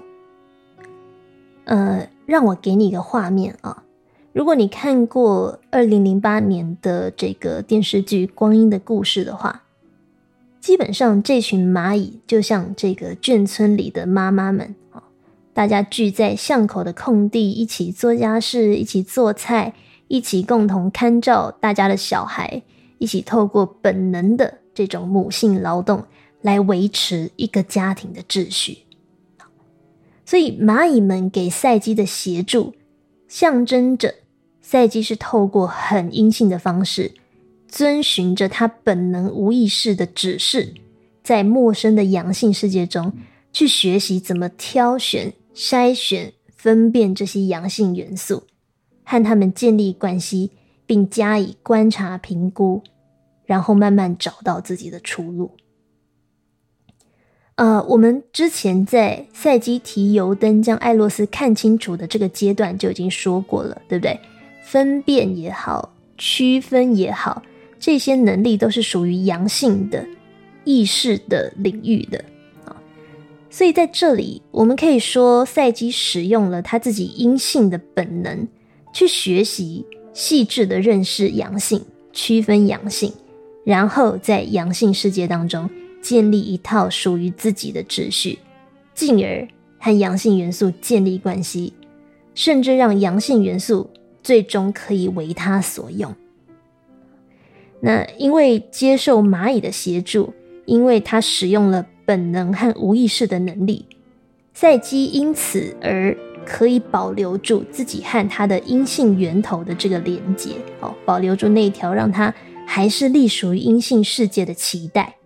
[1.64, 3.84] 呃，让我给你一个画面啊，
[4.32, 9.62] 如果你看过二零零八年的这个电视剧《光阴的故事》的话，
[10.60, 15.04] 基本上这群蚂蚁就像这个眷村里的妈妈们啊，
[15.54, 19.72] 大家聚在巷口的空地，一起做家事，一起做菜，
[20.08, 22.62] 一起共同看照大家的小孩，
[22.98, 24.58] 一起透过本能的。
[24.74, 26.04] 这种母性劳动
[26.42, 28.78] 来维持一个家庭的秩序，
[30.26, 32.74] 所以蚂蚁们给赛基的协助，
[33.28, 34.14] 象征着
[34.60, 37.12] 赛基是透过很阴性的方式，
[37.68, 40.74] 遵循着他本能无意识的指示，
[41.22, 43.12] 在陌生的阳性世界中
[43.52, 48.42] 去学习怎么挑选、筛选、分辨这些阳性元素，
[49.04, 50.50] 和他们建立关系，
[50.84, 52.82] 并加以观察评估。
[53.46, 55.56] 然后慢慢找到自己的出路。
[57.56, 64.18] 呃，我们之前在赛基提油灯将艾洛斯看清楚的这个阶段就已经说过了，对不对？
[64.64, 67.42] 分辨也好，区分也好，
[67.78, 70.04] 这些能力都是属于阳性的
[70.64, 72.24] 意识的领域的
[72.64, 72.74] 啊。
[73.50, 78.48] 所以在这里，我们可以说赛基使用了他自己阴性的本能，
[78.92, 83.12] 去学习细致的认识阳性，区分阳性。
[83.64, 85.68] 然后在阳性世界当中
[86.02, 88.38] 建立一套属于自己的秩序，
[88.94, 89.48] 进而
[89.78, 91.72] 和阳性元素建立关系，
[92.34, 93.88] 甚至让阳性元素
[94.22, 96.14] 最终可以为他所用。
[97.80, 100.34] 那因为接受蚂蚁的协助，
[100.66, 103.86] 因为他使用了本能和无意识的能力，
[104.52, 110.50] 赛基因此而可以保留住自己和他的阴性源头的这个连接，
[110.80, 112.34] 哦，保留住那一条让他。
[112.66, 115.16] 还是隶属于阴性世界的期待。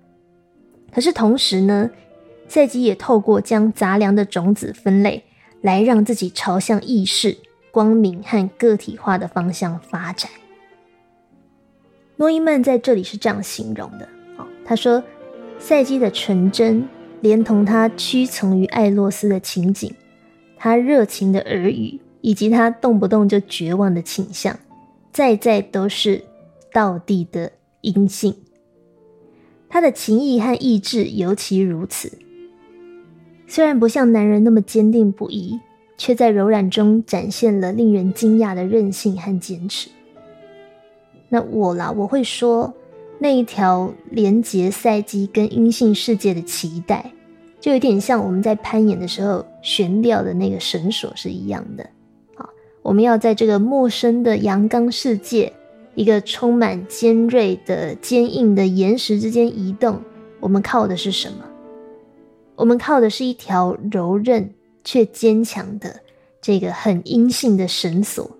[0.90, 1.90] 可是同时呢，
[2.48, 5.24] 赛基也透过将杂粮的种子分类，
[5.60, 7.36] 来让自己朝向意识、
[7.70, 10.30] 光明和个体化的方向发展。
[12.16, 15.02] 诺伊曼在这里是这样形容的：哦，他说，
[15.58, 16.88] 赛基的纯真，
[17.20, 19.94] 连同他屈从于艾洛斯的情景，
[20.56, 24.58] 他热情的耳语，以及他动不动就绝望的倾向，
[25.12, 26.24] 在在都是。
[26.72, 28.34] 道地的阴性，
[29.68, 32.18] 他的情谊和意志尤其如此。
[33.46, 35.58] 虽然不像男人那么坚定不移，
[35.96, 39.88] 却在柔软中展现了令人惊讶的韧性和坚持。
[41.30, 42.74] 那我啦，我会说，
[43.18, 47.12] 那一条连接赛基跟阴性世界的脐带，
[47.58, 51.88] 就有点像我们在攀岩的时候悬吊的那个绳索是一样的。
[52.34, 52.48] 好，
[52.82, 55.52] 我们要在这个陌生的阳刚世界。
[55.98, 60.00] 一个充满尖锐的、坚硬的岩石之间移动，
[60.38, 61.44] 我们靠的是什么？
[62.54, 65.98] 我们靠的是一条柔韧却坚强的、
[66.40, 68.30] 这个很阴性的绳索，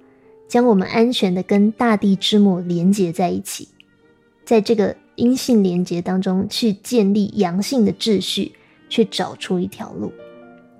[0.47, 3.67] 将我们安全的跟大地之母连接在一起，
[4.45, 8.53] 在这个阴性连接当中去建立阳性的秩序，
[8.89, 10.13] 去找出一条路。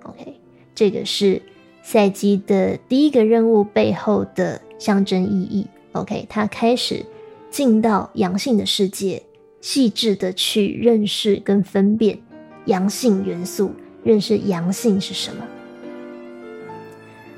[0.03, 0.33] OK，
[0.73, 1.41] 这个是
[1.83, 5.67] 赛季的第一个任务背后的象征意义。
[5.93, 7.05] OK，他开始
[7.49, 9.23] 进到阳性的世界，
[9.61, 12.19] 细致的去认识跟分辨
[12.65, 13.71] 阳性元素，
[14.03, 15.47] 认识阳性是什么。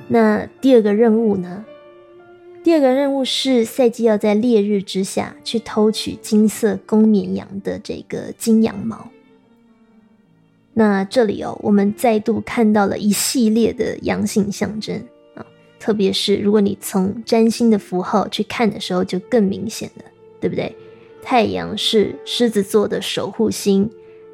[0.07, 1.65] 那第二个任务呢？
[2.63, 9.09] 第二个任务是赛季要在烈日之下去偷取金色公绵羊的这个金羊毛。
[10.73, 15.01] 那这里哦，我们再度看到了一系列的阳性象征。
[15.81, 20.03] 特别是如果你从占星的符号去看的时候，就更明显了，
[20.39, 20.75] 对不对？
[21.23, 23.89] 太阳是狮子座的守护星，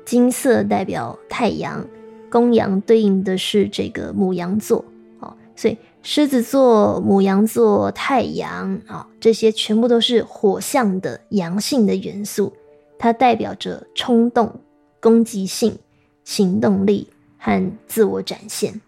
[0.06, 1.88] 金色代表太阳，
[2.30, 4.84] 公羊对应的是这个母羊座，
[5.22, 12.52] 哦，所以狮子座、母羊座、太阳啊，这些全部都是火象的阳性的元素，
[13.00, 14.60] 它代表着冲动、
[15.00, 15.78] 攻击性、
[16.26, 18.82] 行动力和自我展现。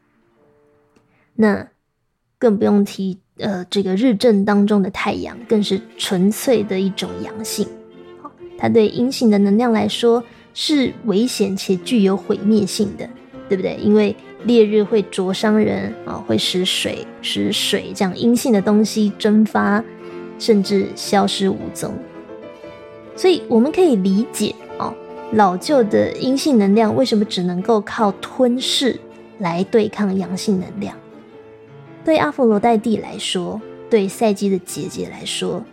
[1.35, 1.65] 那。
[2.39, 7.67] 更不用提，呃，这个日正当中的太阳，更是纯粹的一种阳性。
[8.57, 10.23] 它对阴性的能量来说
[10.53, 13.07] 是危险且具有毁灭性的，
[13.47, 13.75] 对不对？
[13.75, 14.15] 因为
[14.45, 19.83] 烈日会灼伤人啊，会使水使水这样阴性的东西蒸发，
[20.39, 21.93] 甚至消失无踪。
[23.17, 24.93] 所以我们可以理解哦，
[25.33, 28.97] 老旧的阴性能量为什么只能够靠吞噬
[29.39, 30.95] 来对抗阳性能量？
[32.09, 35.63] 对阿佛罗代蒂来说，对赛基的姐姐来说，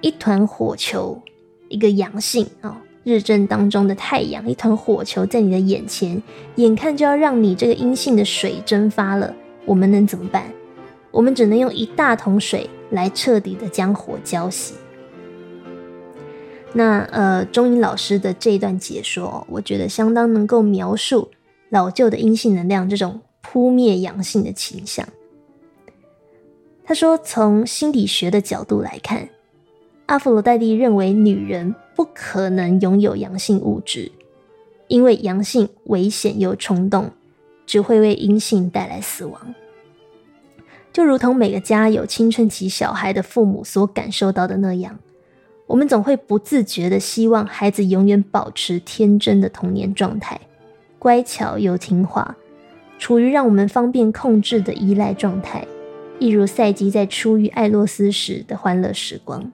[0.00, 1.22] 一团火球，
[1.68, 6.20] 一个阳性啊，日正当中的太阳，一团火球在你的眼前，
[6.56, 9.32] 眼看就要让你这个阴性的水蒸发了，
[9.64, 10.52] 我们能怎么办？
[11.12, 14.72] 我们只能用一大桶水来彻底的将火浇熄。
[16.72, 21.30] 那呃，钟英老师的这一段解说，我觉得相当能够描述
[21.68, 25.06] 老旧的阴性能量这种扑灭阳性的倾向。
[26.88, 29.28] 他说，从心理学的角度来看，
[30.06, 34.12] 阿佛罗代蒂认为女人不可能拥有阳性物质，
[34.86, 37.10] 因为阳性危险又冲动，
[37.66, 39.54] 只会为阴性带来死亡。
[40.92, 44.96] 就如同每个家有青春期小孩的父母所感受到的那样。
[45.66, 50.40] 我们总会不自觉的希望孩子永远保持天真的童年状态，
[51.00, 52.36] 乖巧又听话，
[53.00, 55.66] 处于让我们方便控制的依赖状态，
[56.18, 59.50] 一如赛基在初遇艾洛斯时的欢乐时光。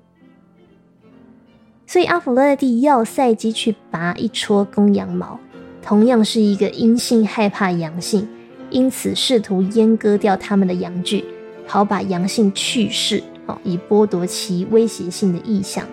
[1.86, 5.38] 所以阿弗洛蒂要赛基去拔一撮公羊毛，
[5.82, 8.26] 同样是一个阴性害怕阳性，
[8.70, 11.24] 因此试图阉割掉他们的阳具，
[11.66, 15.86] 好把阳性去世，哦，以剥夺其威胁性的意向。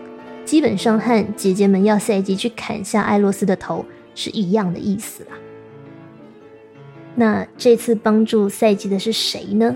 [0.46, 5.32] 基本上和姐姐们要赛基去砍下艾洛斯的头是一样的意思啦。
[7.16, 9.76] 那这次帮助赛基的是谁呢？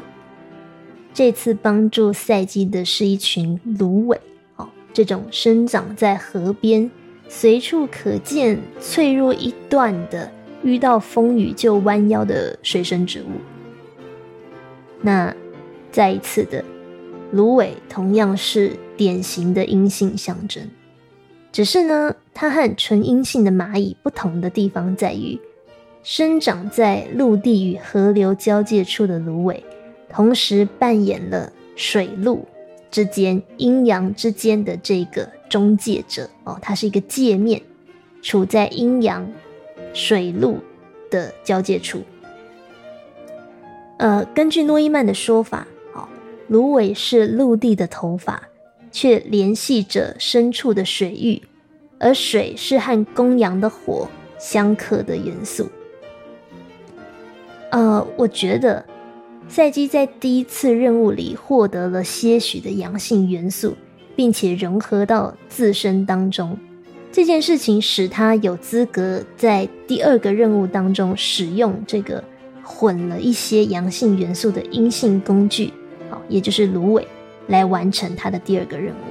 [1.14, 4.20] 这次帮助赛季的是一群芦苇
[4.56, 6.90] 哦，这种生长在河边、
[7.28, 10.32] 随处可见、脆弱一段的，
[10.64, 13.28] 遇到风雨就弯腰的水生植物。
[15.02, 15.36] 那
[15.92, 16.64] 再一次的。
[17.32, 20.70] 芦苇同样是典型的阴性象征，
[21.52, 25.40] 只是呢，它和纯阴性的蚂蚁不同的地方在于，
[26.04, 29.64] 生长在陆地与河流交界处的芦苇，
[30.14, 32.46] 同时扮演了水陆
[32.92, 37.62] 之间阴阳之间的这个中介者哦，它是一个界面，
[38.22, 39.28] 处在阴阳
[39.94, 40.60] 水陆
[41.10, 42.02] 的交界处。
[43.98, 45.68] 呃，根据诺伊曼的说法。
[45.94, 46.08] 哦
[46.48, 48.50] 芦苇是陆地的头发，
[48.92, 51.42] 却联系着深处的水域，
[51.98, 54.08] 而水是和公羊的火
[54.38, 55.70] 相克的元素。
[57.72, 58.86] 呃，我觉得
[59.54, 63.76] 赛基在第一次任务里获得了些许的阳性元素，
[64.16, 66.58] 并且融合到自身当中，
[67.12, 72.24] 这件事情使他有资格在第二个任务当中使用这个
[72.64, 75.72] 混了一些阳性元素的阴性工具。
[76.10, 77.08] 好也就是芦苇
[77.46, 79.06] 来完成他的第二个任务。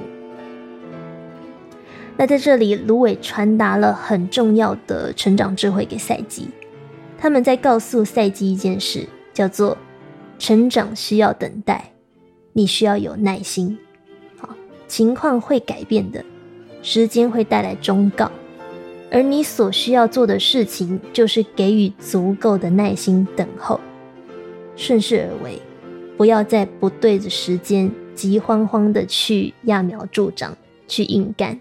[2.17, 6.49] 那在这里，芦苇传达了很重要的成长智慧给赛基。
[7.17, 9.77] 他们在告诉赛基一件事，叫做
[10.37, 11.91] 成长需要等待，
[12.53, 13.77] 你需要有耐心。
[14.37, 14.55] 好，
[14.87, 16.23] 情况会改变的，
[16.81, 18.31] 时间会带来忠告，
[19.11, 23.79] 而你所需要做的事情就是给予足够的耐心等候，
[24.75, 25.61] 顺势而为。
[26.15, 30.55] 不要在不对的时间急慌慌的去揠苗助长，
[30.87, 31.59] 去硬干。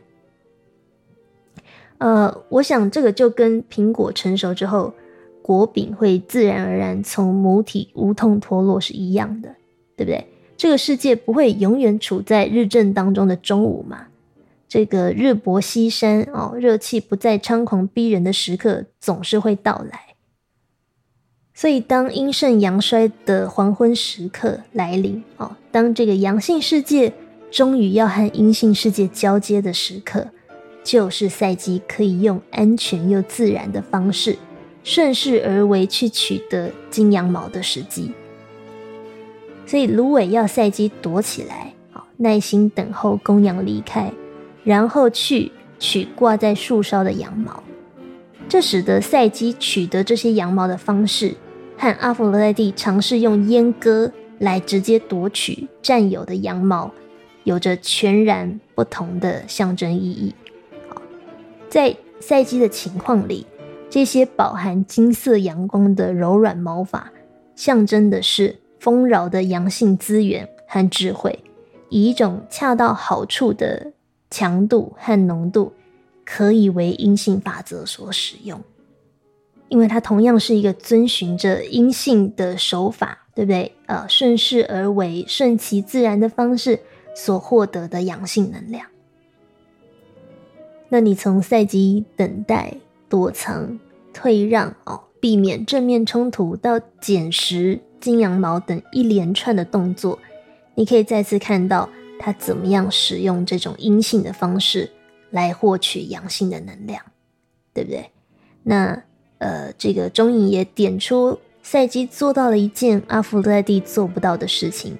[1.96, 4.92] 呃，我想这个就跟苹果成熟之后，
[5.42, 9.56] 果饼会自然而然从母体无痛脱落是一样的，
[9.96, 10.26] 对不对？
[10.56, 14.06] 这个世界不会永远处在日正当中的中午嘛？
[14.68, 20.14] 这个日薄西山哦，热气不再猖狂逼人的时刻总是会到来。
[21.52, 27.12] 所以，当阴盛阳衰的黄昏时刻来临，哦，当这个阳性世界
[27.50, 30.28] 终于要和阴性世界交接的时刻，
[30.82, 34.38] 就是赛基可以用安全又自然的方式，
[34.84, 38.12] 顺势而为去取得金羊毛的时机。
[39.66, 44.12] 所以，芦苇要赛基躲起来，好，耐心等候公羊离开，
[44.64, 47.62] 然后去取挂在树梢的羊毛。
[48.48, 51.34] 这使得赛基取得这些羊毛的方式，
[51.78, 56.92] 和阿弗罗代蒂尝试用阉割来直接夺取占有的羊毛，
[57.44, 60.34] 有着全然不同的象征意义。
[61.70, 63.46] 在赛基的情况里，
[63.92, 67.12] 这些饱含金色阳光的柔软毛发，
[67.54, 71.38] 象征的是丰饶的阳性资源和智慧，
[71.90, 73.92] 以一种恰到好处的
[74.30, 75.74] 强度和浓度。
[76.24, 78.58] 可以为阴性法则所使用，
[79.68, 83.72] 因为它同样是一个遵循着阴性的手法，对不对？
[83.84, 86.80] 呃，顺势而为、顺其自然的方式
[87.14, 88.86] 所获得的阳性能量。
[90.88, 92.76] 那你从赛季等待、
[93.12, 93.78] 躲藏、
[94.14, 100.18] 退让哦，避免正面冲突，到捡拾、金羊毛等一连串的动作，
[100.76, 104.90] 你可以再次看到他怎么样使用这种阴性的方式
[105.28, 107.04] 来获取阳性的能量，
[107.74, 108.10] 对不对？
[108.62, 109.02] 那
[109.36, 114.96] 呃，这个中影也点出赛基做到了一件阿弗洛蒂做不到的事情，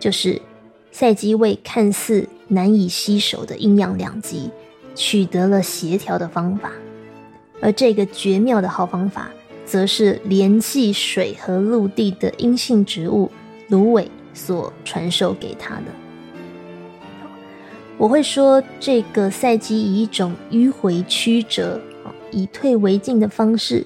[0.00, 0.42] 就是
[0.90, 4.50] 赛基为看似难以吸收的阴阳两极。
[4.94, 6.72] 取得了协调的方法，
[7.60, 9.30] 而这个绝妙的好方法，
[9.64, 13.30] 则是联系水和陆地的阴性植物
[13.68, 15.84] 芦苇所传授给他的。
[17.96, 21.80] 我会说，这个赛季以一种迂回曲折、
[22.30, 23.84] 以退为进的方式，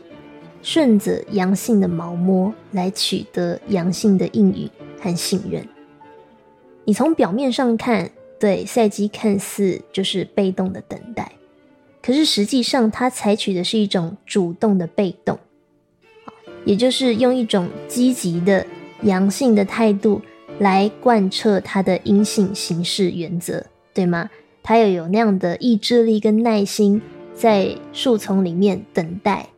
[0.62, 4.68] 顺着阳性的毛摸来取得阳性的应允
[5.00, 5.66] 和信任。
[6.84, 8.10] 你从表面上看。
[8.38, 11.30] 对，赛季看似就是被动的等待，
[12.02, 15.38] 可是实际上他采取的是一种主动的被动，
[16.64, 18.66] 也就是用一种积极的
[19.02, 20.20] 阳性的态度
[20.58, 24.28] 来贯彻他的阴性行事原则，对吗？
[24.64, 27.00] 他要有那样的意志力跟耐心，
[27.34, 29.48] 在树丛里面等待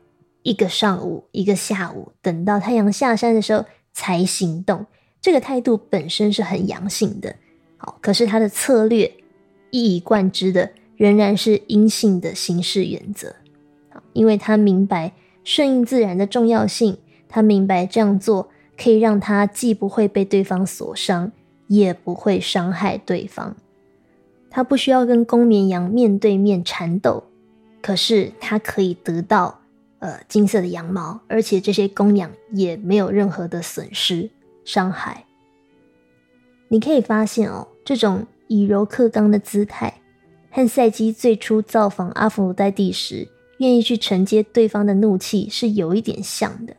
[0.42, 4.86] 一个上午、一个下午，等到太阳下山的时候才行动。
[5.20, 7.36] 这个态度本身是很阳性的。
[7.76, 9.12] 好可是他的策略
[9.70, 13.34] 一以贯之的仍然是阴性的行事原则，
[14.12, 21.32] 因为他明白顺应自然的重要性，他明白这样做可以让他既不会被对方所伤，
[21.66, 23.56] 也不会伤害对方。
[24.50, 27.24] 他不需要跟公绵羊面对面缠斗，
[27.82, 29.60] 可是他可以得到
[29.98, 34.30] 呃金色的羊毛，而且这些公羊也没有任何的损失
[34.64, 35.24] 伤害。
[36.68, 37.68] 你可以发现哦。
[37.86, 40.00] 这种以柔克刚的姿态，
[40.54, 43.26] 和赛基最初造访阿弗罗代蒂时，
[43.58, 46.76] 愿意去承接对方的怒气是有一点像的。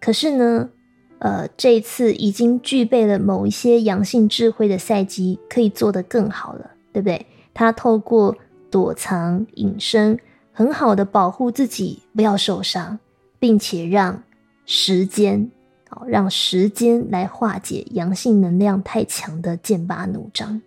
[0.00, 0.70] 可是呢，
[1.18, 7.26] 呃，这一次已经具备了某一些阳性智慧的赛基，可以做得更好了，对不对？
[7.52, 8.34] 他透过
[8.70, 10.18] 躲藏、隐身，
[10.50, 12.98] 很好的保护自己不要受伤，
[13.38, 14.22] 并且让
[14.64, 15.50] 时间。
[15.90, 20.62] 好，让时间来化解阳性能量太强的剑拔弩张。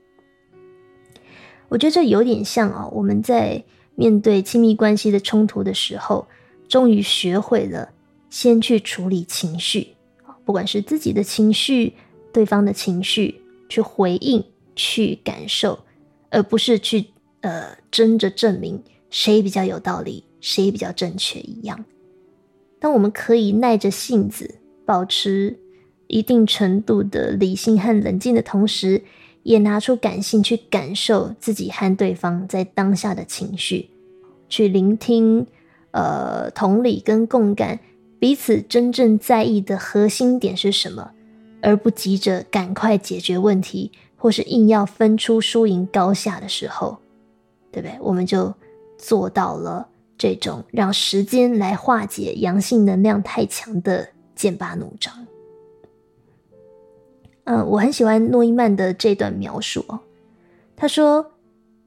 [1.70, 3.64] 我觉得这有点像啊，我们在
[3.96, 6.28] 面对亲密关系的冲突的时候，
[6.68, 7.90] 终于学会了
[8.30, 9.96] 先去处理情绪
[10.44, 11.94] 不管是自己的情绪、
[12.34, 14.44] 对方的情绪，去回应、
[14.76, 15.80] 去感受，
[16.30, 17.06] 而不是去
[17.42, 21.86] 呃争着证明谁比较有道理、谁比较正确一样。
[22.80, 24.56] 当我们可以耐着性子。
[24.90, 25.56] 保持
[26.08, 29.04] 一定程度的理性和冷静的同时，
[29.44, 33.90] 也拿出感性去感受自己和对方在当下的情绪，
[34.48, 35.46] 去聆听，
[35.92, 37.80] 呃，同理跟共感
[38.20, 41.12] 彼此真正在意的核心点是什么，
[41.62, 46.98] 而不急着赶快解决问题，或是硬要分出输赢高下的时候，
[47.72, 47.98] 对不对？
[48.02, 48.54] 我们就
[48.98, 49.88] 做到了
[50.18, 54.10] 这种让时间来化解阳性能量太强的。
[54.36, 55.14] 剑拔弩张。
[57.50, 60.00] 嗯，我很喜欢诺伊曼的这段描述哦。
[60.78, 61.32] 他说，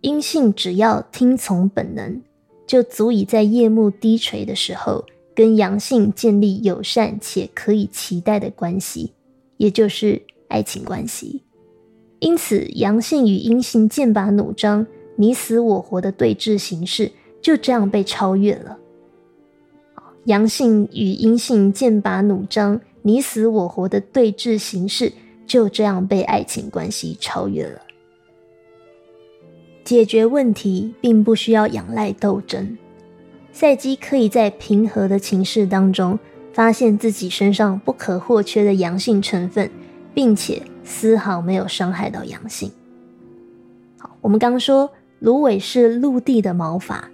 [0.00, 2.20] 阴性只要听从本能，
[2.66, 5.04] 就足以在夜幕低垂的时候，
[5.36, 9.12] 跟阳性建立友善且可以期待的关系，
[9.56, 11.42] 也就是爱情关系。
[12.18, 14.84] 因此，阳性与阴性剑拔弩张、
[15.14, 18.78] 你死我活的对峙形式，就这样被超越了。
[20.24, 25.12] 阳性与阴性剑拔弩张、你死我活的对峙形式，
[25.52, 27.82] 就这样被爱情关系超越了。
[29.84, 32.78] 解决问题并不需要仰赖斗争，
[33.52, 36.18] 赛基可以在平和的情势当中，
[36.54, 39.70] 发现自己身上不可或缺的阳性成分，
[40.14, 42.72] 并且丝毫没有伤害到阳性。
[43.98, 47.10] 好，我们刚说芦苇是陆地的毛发。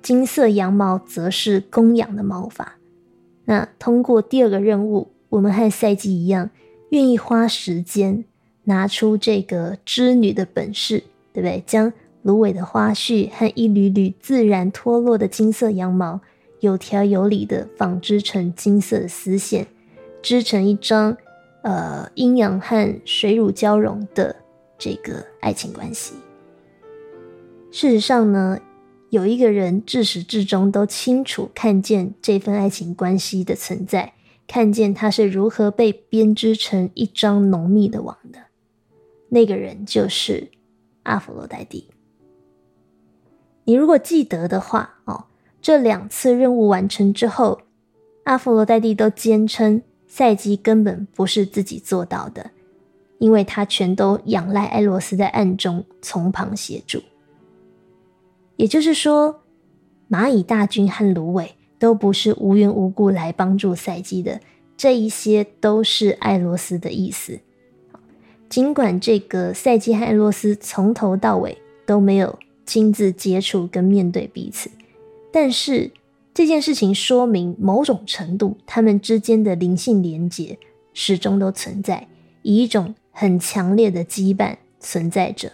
[0.00, 2.76] 金色羊毛则是供养的毛发。
[3.44, 6.48] 那通过第二个任务，我们和赛季一样，
[6.94, 8.24] 愿意花时间
[8.62, 11.60] 拿出这个织女的本事，对不对？
[11.66, 11.92] 将
[12.22, 16.20] 芦苇的花絮和一缕缕自然脱落的金色羊毛，
[16.60, 19.66] 有条有理的纺织成金色的丝线，
[20.22, 21.16] 织成一张
[21.62, 24.36] 呃阴阳和水乳交融的
[24.78, 26.14] 这个爱情关系。
[27.72, 28.60] 事实上呢？
[29.10, 34.12] 有一个人自始至终都清楚看见这份爱情关系的存在，
[34.46, 38.38] 看见他是如何被编织成一张浓密的网的。
[39.28, 40.50] 那个人就是
[41.02, 41.88] 阿佛罗代蒂。
[43.64, 45.24] 你如果记得的话，哦，
[45.62, 47.62] 这两次任务完成之后，
[48.24, 52.50] 阿佛罗代蒂都坚称赛基根本不是自己做到的，
[53.18, 57.02] 因为他全都仰赖艾洛斯在暗中从旁协助。
[58.56, 59.42] 也就是说，
[60.08, 64.40] 蚂蚁大军和芦苇都不是无缘无故来帮助赛基的，
[64.74, 67.38] 这一些都是艾洛斯的意思。
[68.48, 72.38] 尽管这个赛基和艾洛斯从头到尾都没有。
[72.66, 74.70] 亲自接触跟面对彼此，
[75.30, 75.90] 但是
[76.32, 80.58] 这件事情说明某种程度，他们之间的灵性连结
[80.94, 82.08] 始终都存在，
[82.40, 85.52] 以一种很强烈的羁绊存在着。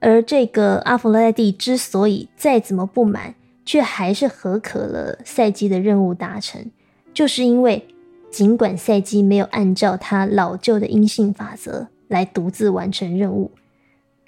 [0.00, 3.34] 而这个阿弗洛蒂之所以再怎么不满，
[3.64, 6.70] 却还是合可了赛季的任务达成，
[7.14, 7.86] 就是因为
[8.30, 13.52] 尽管赛季没有按照他老旧的阴性法则来独自完成任务。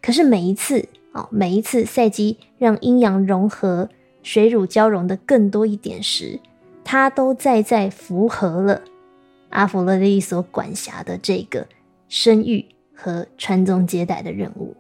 [0.03, 3.89] 可是每一次，哦，每一次赛季让阴阳融合、
[4.23, 6.39] 水乳交融的更多一点时，
[6.85, 8.83] 他都在在符合了
[9.49, 11.67] 阿弗洛狄所管辖的这个
[12.09, 14.77] 生育和传宗接代的任务。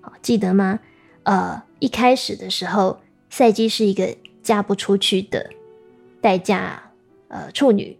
[0.00, 0.80] 好，记得吗？
[1.24, 2.98] 呃，一开始的时候，
[3.32, 5.48] 赛基是一个嫁不出去的
[6.20, 6.92] 待嫁
[7.28, 7.96] 呃处女，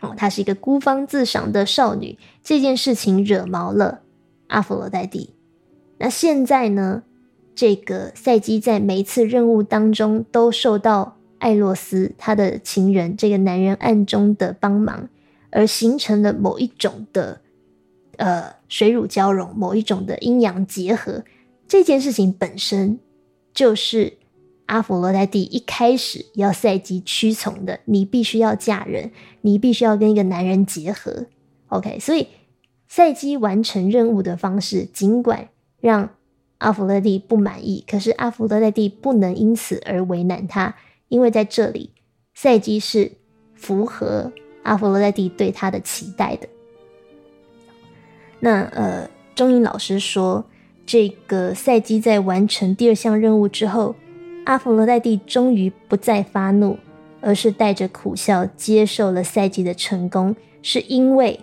[0.00, 2.16] 哦，她是一个孤芳自赏的少女。
[2.44, 4.02] 这件事情惹毛了
[4.46, 5.30] 阿弗罗代蒂。
[5.98, 7.02] 那现在呢？
[7.54, 15.08] 这个赛基在每一次任务当中都受到艾洛斯他的情人这个男人暗中的帮忙，
[15.50, 17.40] 而形成了某一种的
[18.16, 21.24] 呃水乳交融，某一种的阴阳结合。
[21.68, 23.00] 这件事情本身
[23.52, 24.18] 就是
[24.72, 29.10] 阿佛罗代蒂一开始要赛基屈从的，你必须要嫁人，
[29.42, 31.26] 你必须要跟一个男人结合。
[31.68, 32.28] OK，所以
[32.88, 35.50] 赛基完成任务的方式，尽管。
[35.78, 36.08] 让
[36.58, 40.74] 阿弗洛蒂不满意，可是阿弗洛蒂不能因此而为难他，
[41.08, 41.90] 因为在这里，
[42.32, 43.12] 赛基是
[43.54, 46.48] 符合阿弗洛蒂对他的期待的。
[48.40, 50.44] 那呃，钟颖老师说，
[50.86, 53.96] 这个赛基在完成第二项任务之后，
[54.44, 56.78] 阿弗洛蒂终于不再发怒，
[57.20, 61.38] 而是带着苦笑接受了赛基的成功，是因为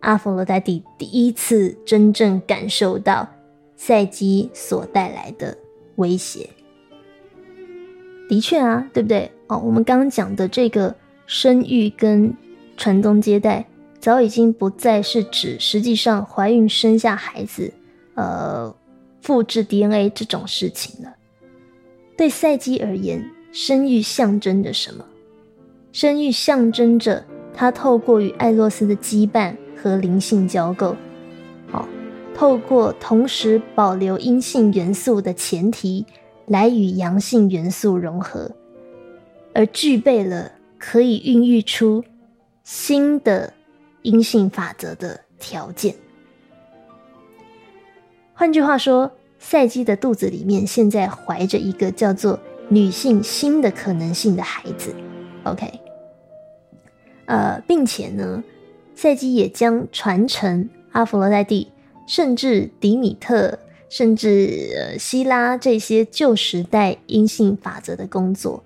[0.00, 3.28] 阿弗洛蒂第一次真正感受到。
[3.76, 5.56] 赛基所带来的
[5.96, 6.50] 威胁，
[8.28, 9.30] 的确啊，对不对？
[9.46, 10.94] 哦，我们刚刚讲的这个
[11.24, 12.30] 生育跟
[12.76, 13.66] 传宗接代，
[13.98, 17.72] 早已经不再是指实际上怀孕生下孩子，
[18.16, 18.76] 呃，
[19.22, 21.14] 复制 DNA 这种事情了。
[22.20, 25.02] 对赛基而言，生育象征着什么？
[25.90, 30.94] 生育象征着他透过与艾洛斯的羁绊和灵性交构。
[32.34, 36.04] 透过同时保留阴性元素的前提，
[36.44, 38.50] 来与阳性元素融合，
[39.54, 42.04] 而具备了可以孕育出
[42.64, 43.54] 新的
[44.02, 45.94] 阴性法则的条件。
[48.34, 49.10] 换句话说，
[49.40, 52.38] 赛基的肚子里面现在怀着一个叫做
[52.68, 54.94] 女性新的可能性的孩子。
[55.42, 55.68] OK，
[57.24, 58.44] 呃，并且呢，
[58.94, 61.66] 赛基也将传承阿弗罗代蒂。
[62.06, 63.56] 甚至迪米特，
[63.88, 68.64] 甚至呃希拉这些旧时代阴性法则的工作，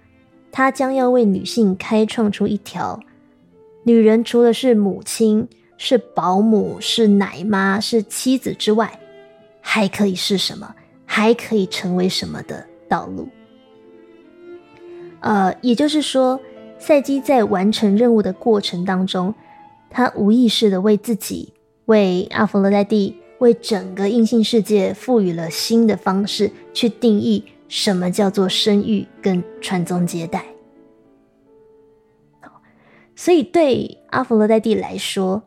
[0.51, 2.99] 他将要为女性开创出一条：
[3.83, 5.47] 女人除了是母亲、
[5.77, 8.99] 是保姆、是奶妈、是妻子之外，
[9.67, 10.75] 还可以是什么？
[11.07, 13.27] 还可以成为什么的道路？
[15.21, 16.39] 呃，也就是说，
[16.79, 19.35] 赛基在完成任务的过程当中，
[19.89, 21.55] 他无意识的为自己、
[21.87, 23.17] 为阿弗洛代蒂。
[23.41, 30.45] 为整个硬性世界赋予了新的方式，去定义什么叫做生育跟传宗接代。
[33.17, 35.43] 所以对阿弗洛代蒂来说，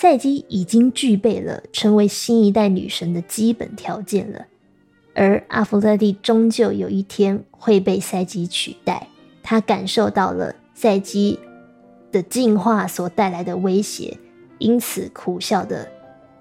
[0.00, 4.46] 赛基已经具备了成为新一代女神的基本条件了。
[5.12, 9.08] 而阿弗洛蒂终究有一天会被赛基取代，
[9.42, 11.38] 他感受到了赛基
[12.10, 14.16] 的进化所带来的威胁，
[14.56, 15.86] 因此苦笑的。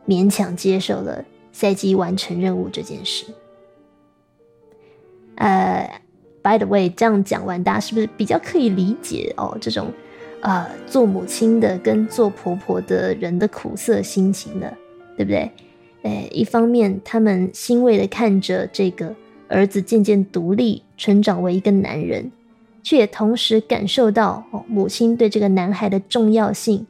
[0.07, 3.25] 勉强接受了赛基完成任务这件事。
[5.35, 6.01] 呃
[6.41, 9.57] ，by the way，这样讲完，大家是不是比较可以理解哦？
[9.59, 9.91] 这种
[10.41, 14.73] 呃，做母亲的跟做婆婆的人的苦涩心情的，
[15.17, 15.51] 对不对？
[16.03, 19.13] 诶，一方面他们欣慰的看着这个
[19.49, 22.31] 儿子渐渐独立，成长为一个男人，
[22.81, 26.85] 却也同时感受到，母亲对这个男孩的重要性。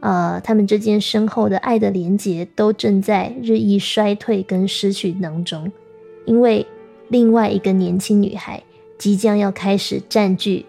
[0.00, 5.70] 呃，他们之间深厚的爱的连结都正在日益衰退跟失去当中，
[6.24, 6.66] 因为
[7.08, 8.62] 另外一个年轻女孩
[8.96, 10.66] 即将要开始占据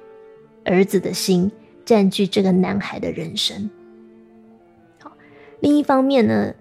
[0.63, 1.51] 儿子的心，
[1.89, 3.67] 占据这个男孩的人生。
[4.99, 5.11] 好，
[5.59, 6.53] 另一方面呢，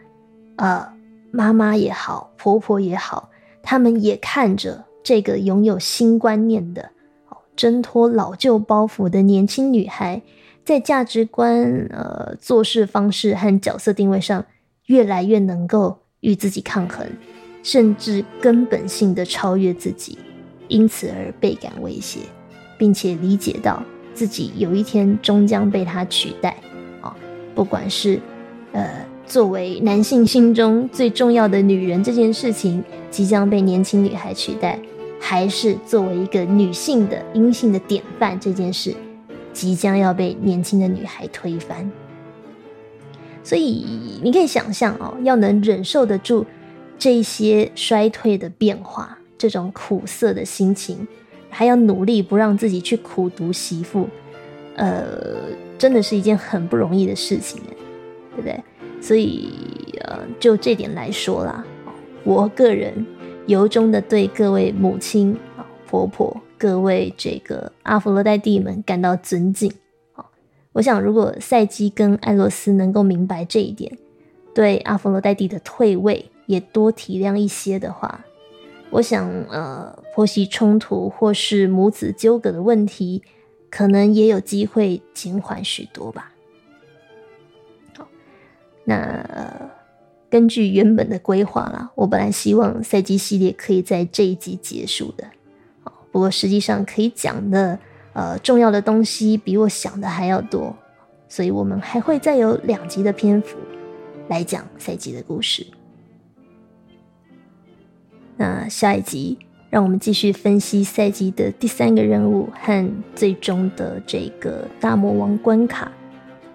[0.57, 0.91] 呃，
[1.31, 3.29] 妈妈也好，婆婆也好，
[3.63, 6.93] 他们也看着这个拥有新观念的、
[7.29, 10.23] 哦挣脱老旧包袱的年轻女孩。
[10.65, 14.47] 在价值观、呃做事方式和角色定位上，
[14.87, 17.07] 越来越能够与自己抗衡，
[17.63, 20.19] 甚至根本性的超越自己，
[20.69, 22.21] 因此而倍感威胁，
[22.79, 23.83] 并且理解到
[24.19, 26.57] 自己有一天终将被他取代。
[27.01, 27.15] 啊，
[27.55, 28.21] 不管是
[28.73, 34.77] 呃作为男性心中最重要的女人这件事情即将被年轻女孩取代，
[35.21, 38.93] 还是作为一个女性的阴性的典范这件事。
[39.53, 41.91] 即将要被年轻的女孩推翻，
[43.43, 46.47] 所以你可以想象哦，要能忍受得住
[46.97, 51.09] 这些衰退的变化，这种苦涩的心情，
[51.51, 54.09] 还要努力不让自己去苦读媳妇，
[54.77, 55.07] 呃，
[55.79, 57.61] 真的是一件很不容易的事情，
[58.35, 58.63] 对不对？
[59.01, 59.49] 所以
[60.03, 61.65] 呃，就这点来说啦，
[62.25, 63.07] 我个人
[63.47, 66.41] 由衷的对各位母亲啊、婆婆。
[66.61, 69.73] 各位这个阿佛罗代蒂们感到尊敬。
[70.73, 73.97] 我想如果赛基跟艾洛斯能够明白这一点，
[74.53, 78.25] 对阿佛罗代蒂的退位也多体谅一些的话，
[78.91, 83.23] 我想呃婆媳冲突或是母子纠葛的问题，
[83.71, 86.33] 可能也有机会减缓许多吧。
[87.97, 88.09] 好，
[88.83, 89.71] 那
[90.29, 95.25] 根据原本的规划啦，我本来希望赛季系列可以在这一集结束的。
[96.11, 97.79] 不过实际上可以讲的，
[98.13, 100.77] 呃，重要的东西比我想的还要多，
[101.29, 103.57] 所以我们还会再有两集的篇幅
[104.27, 105.65] 来讲赛季的故事。
[108.37, 109.39] 那下一集，
[109.71, 115.93] 让我们继续分析赛季的第三个任务和最终的这个大魔王关卡，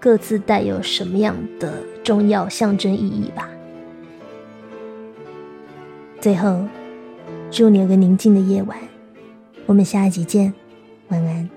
[0.00, 3.48] 各自带有什么样的重要象征意义吧。
[6.20, 6.66] 最后，
[7.50, 8.76] 祝你有个宁静的夜晚。
[9.66, 10.52] 我们下一集见，
[11.08, 11.53] 晚安。